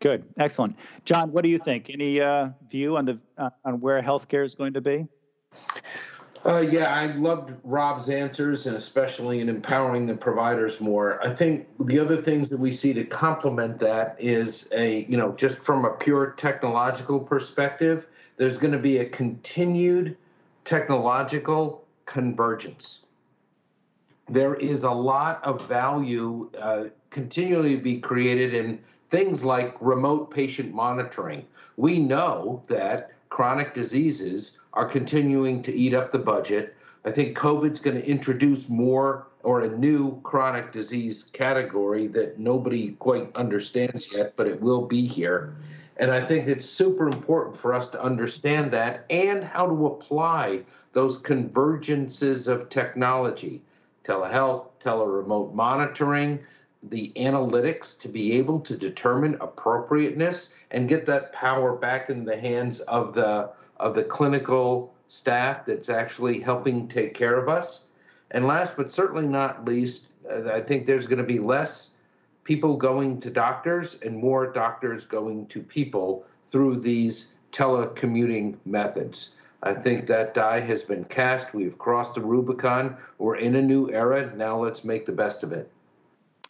Good, 0.00 0.24
excellent, 0.38 0.76
Jon. 1.04 1.32
What 1.32 1.42
do 1.42 1.48
you 1.48 1.58
think? 1.58 1.88
Any 1.88 2.20
uh, 2.20 2.50
view 2.68 2.96
on 2.96 3.04
the 3.04 3.18
uh, 3.38 3.50
on 3.64 3.80
where 3.80 4.02
healthcare 4.02 4.44
is 4.44 4.54
going 4.54 4.72
to 4.72 4.80
be? 4.80 5.06
Uh, 6.44 6.58
yeah, 6.58 6.92
I 6.92 7.06
loved 7.06 7.52
Rob's 7.62 8.08
answers, 8.08 8.66
and 8.66 8.76
especially 8.76 9.38
in 9.40 9.48
empowering 9.48 10.06
the 10.06 10.14
providers 10.14 10.80
more. 10.80 11.24
I 11.24 11.32
think 11.32 11.68
the 11.78 12.00
other 12.00 12.20
things 12.20 12.50
that 12.50 12.58
we 12.58 12.72
see 12.72 12.92
to 12.94 13.04
complement 13.04 13.78
that 13.78 14.16
is 14.18 14.68
a, 14.74 15.04
you 15.08 15.16
know, 15.16 15.32
just 15.32 15.58
from 15.58 15.84
a 15.84 15.90
pure 15.90 16.34
technological 16.36 17.20
perspective, 17.20 18.08
there's 18.38 18.58
going 18.58 18.72
to 18.72 18.78
be 18.78 18.98
a 18.98 19.04
continued 19.04 20.16
technological 20.64 21.84
convergence. 22.06 23.06
There 24.28 24.54
is 24.54 24.84
a 24.84 24.90
lot 24.90 25.42
of 25.44 25.66
value 25.68 26.50
uh, 26.58 26.84
continually 27.10 27.76
be 27.76 28.00
created 28.00 28.54
in 28.54 28.80
things 29.10 29.44
like 29.44 29.76
remote 29.80 30.30
patient 30.30 30.74
monitoring. 30.74 31.44
We 31.76 31.98
know 31.98 32.62
that 32.68 33.12
chronic 33.28 33.74
diseases 33.74 34.58
are 34.72 34.86
continuing 34.86 35.62
to 35.62 35.72
eat 35.72 35.94
up 35.94 36.12
the 36.12 36.18
budget. 36.18 36.76
I 37.04 37.10
think 37.10 37.36
COVID's 37.36 37.80
going 37.80 38.00
to 38.00 38.08
introduce 38.08 38.68
more 38.68 39.26
or 39.42 39.62
a 39.62 39.76
new 39.76 40.20
chronic 40.22 40.72
disease 40.72 41.24
category 41.24 42.06
that 42.06 42.38
nobody 42.38 42.92
quite 42.92 43.34
understands 43.34 44.08
yet, 44.12 44.34
but 44.36 44.46
it 44.46 44.60
will 44.60 44.86
be 44.86 45.06
here. 45.06 45.56
And 46.02 46.10
I 46.10 46.20
think 46.26 46.48
it's 46.48 46.66
super 46.66 47.06
important 47.06 47.56
for 47.56 47.72
us 47.72 47.88
to 47.90 48.02
understand 48.02 48.72
that 48.72 49.04
and 49.08 49.44
how 49.44 49.66
to 49.66 49.86
apply 49.86 50.62
those 50.90 51.22
convergences 51.22 52.48
of 52.48 52.68
technology 52.68 53.62
telehealth, 54.04 54.66
teleremote 54.84 55.54
monitoring, 55.54 56.40
the 56.82 57.12
analytics 57.14 57.96
to 58.00 58.08
be 58.08 58.32
able 58.32 58.58
to 58.58 58.76
determine 58.76 59.36
appropriateness 59.40 60.54
and 60.72 60.88
get 60.88 61.06
that 61.06 61.32
power 61.32 61.76
back 61.76 62.10
in 62.10 62.24
the 62.24 62.36
hands 62.36 62.80
of 62.80 63.14
the 63.14 63.50
of 63.76 63.94
the 63.94 64.02
clinical 64.02 64.92
staff 65.06 65.64
that's 65.64 65.88
actually 65.88 66.40
helping 66.40 66.88
take 66.88 67.14
care 67.14 67.36
of 67.36 67.48
us. 67.48 67.84
And 68.32 68.48
last 68.48 68.76
but 68.76 68.90
certainly 68.90 69.28
not 69.28 69.64
least, 69.64 70.08
I 70.28 70.62
think 70.62 70.84
there's 70.84 71.06
going 71.06 71.18
to 71.18 71.22
be 71.22 71.38
less 71.38 71.91
people 72.44 72.76
going 72.76 73.20
to 73.20 73.30
doctors 73.30 73.98
and 74.02 74.16
more 74.16 74.52
doctors 74.52 75.04
going 75.04 75.46
to 75.46 75.60
people 75.62 76.24
through 76.50 76.80
these 76.80 77.36
telecommuting 77.52 78.56
methods. 78.64 79.36
I 79.62 79.74
think 79.74 80.06
that 80.06 80.34
die 80.34 80.60
has 80.60 80.82
been 80.82 81.04
cast. 81.04 81.54
We've 81.54 81.78
crossed 81.78 82.16
the 82.16 82.20
Rubicon. 82.20 82.96
We're 83.18 83.36
in 83.36 83.54
a 83.54 83.62
new 83.62 83.90
era. 83.90 84.32
Now 84.34 84.58
let's 84.58 84.84
make 84.84 85.06
the 85.06 85.12
best 85.12 85.42
of 85.42 85.52
it. 85.52 85.70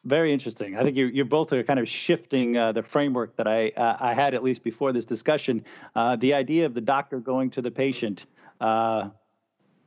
Very 0.05 0.33
interesting. 0.33 0.76
I 0.76 0.83
think 0.83 0.96
you 0.96 1.07
you 1.07 1.24
both 1.24 1.52
are 1.52 1.62
kind 1.62 1.78
of 1.78 1.88
shifting 1.88 2.57
uh, 2.57 2.72
the 2.72 2.83
framework 2.83 3.37
that 3.37 3.46
I 3.46 3.68
uh, 3.76 3.96
I 4.00 4.14
had 4.14 4.35
at 4.35 4.42
least 4.42 4.64
before 4.64 4.92
this 4.92 5.05
discussion. 5.05 5.64
Uh, 5.94 6.16
the 6.16 6.35
idea 6.35 6.66
of 6.66 6.74
the 6.74 6.81
doctor 6.81 7.20
going 7.20 7.50
to 7.50 7.62
the 7.62 7.70
patient 7.70 8.26
uh, 8.61 9.11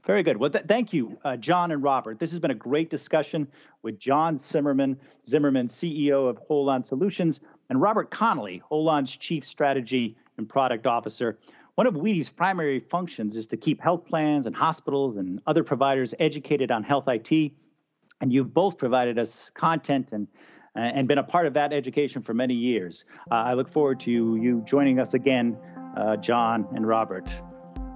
very 0.05 0.23
good. 0.23 0.37
Well, 0.37 0.49
th- 0.49 0.65
thank 0.65 0.93
you, 0.93 1.17
uh, 1.23 1.35
Jon 1.37 1.71
and 1.71 1.81
Robert. 1.81 2.19
This 2.19 2.31
has 2.31 2.39
been 2.39 2.51
a 2.51 2.55
great 2.55 2.89
discussion 2.89 3.47
with 3.81 3.99
Jon 3.99 4.37
Zimmerman, 4.37 4.97
Zimmerman, 5.27 5.67
CEO 5.67 6.29
of 6.29 6.39
Holon 6.47 6.85
Solutions, 6.85 7.41
and 7.69 7.81
Robert 7.81 8.11
Connely, 8.11 8.61
Holon's 8.71 9.15
Chief 9.15 9.45
Strategy 9.45 10.15
and 10.37 10.47
Product 10.47 10.85
Officer. 10.85 11.39
One 11.75 11.87
of 11.87 11.95
WEDI's 11.95 12.29
primary 12.29 12.79
functions 12.79 13.35
is 13.35 13.47
to 13.47 13.57
keep 13.57 13.81
health 13.81 14.05
plans 14.05 14.47
and 14.47 14.55
hospitals 14.55 15.17
and 15.17 15.41
other 15.45 15.63
providers 15.63 16.13
educated 16.19 16.71
on 16.71 16.83
health 16.83 17.07
IT. 17.07 17.51
And 18.21 18.31
you've 18.31 18.53
both 18.53 18.77
provided 18.77 19.19
us 19.19 19.51
content 19.53 20.11
and 20.11 20.27
and 20.77 21.07
been 21.07 21.17
a 21.17 21.23
part 21.23 21.45
of 21.45 21.53
that 21.53 21.71
education 21.71 22.21
for 22.21 22.33
many 22.33 22.53
years. 22.53 23.05
Uh, 23.31 23.35
I 23.35 23.53
look 23.53 23.69
forward 23.69 24.01
to 24.01 24.11
you 24.11 24.61
joining 24.65 24.99
us 24.99 25.13
again, 25.13 25.57
uh, 25.95 26.17
Jon 26.17 26.67
and 26.75 26.85
Robert. 26.85 27.29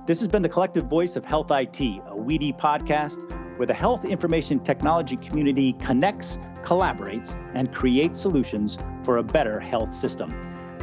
This 0.10 0.17
has 0.22 0.28
been 0.28 0.41
the 0.41 0.50
collective 0.50 0.86
voice 0.86 1.15
of 1.15 1.24
Health 1.24 1.52
IT, 1.52 1.80
a 1.80 2.15
WEDI 2.15 2.58
podcast 2.58 3.19
where 3.60 3.67
the 3.67 3.76
health 3.76 4.06
information 4.06 4.60
technology 4.60 5.17
community 5.17 5.74
connects, 5.74 6.39
collaborates, 6.63 7.39
and 7.54 7.72
creates 7.72 8.19
solutions 8.19 8.80
for 9.04 9.17
a 9.17 9.24
better 9.24 9.60
health 9.60 9.93
system. 9.93 10.34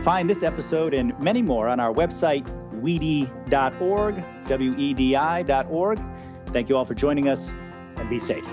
Find 0.04 0.30
this 0.30 0.44
episode 0.44 0.94
and 0.94 1.12
many 1.18 1.42
more 1.42 1.66
on 1.66 1.80
our 1.80 1.92
website, 1.92 2.46
wedi.org, 2.80 4.24
W 4.46 4.76
E 4.78 4.94
D 4.94 5.16
I.org. 5.16 6.00
Thank 6.52 6.68
you 6.68 6.76
all 6.76 6.84
for 6.84 6.94
joining 6.94 7.28
us 7.28 7.50
and 7.96 8.08
be 8.08 8.20
safe. 8.20 8.46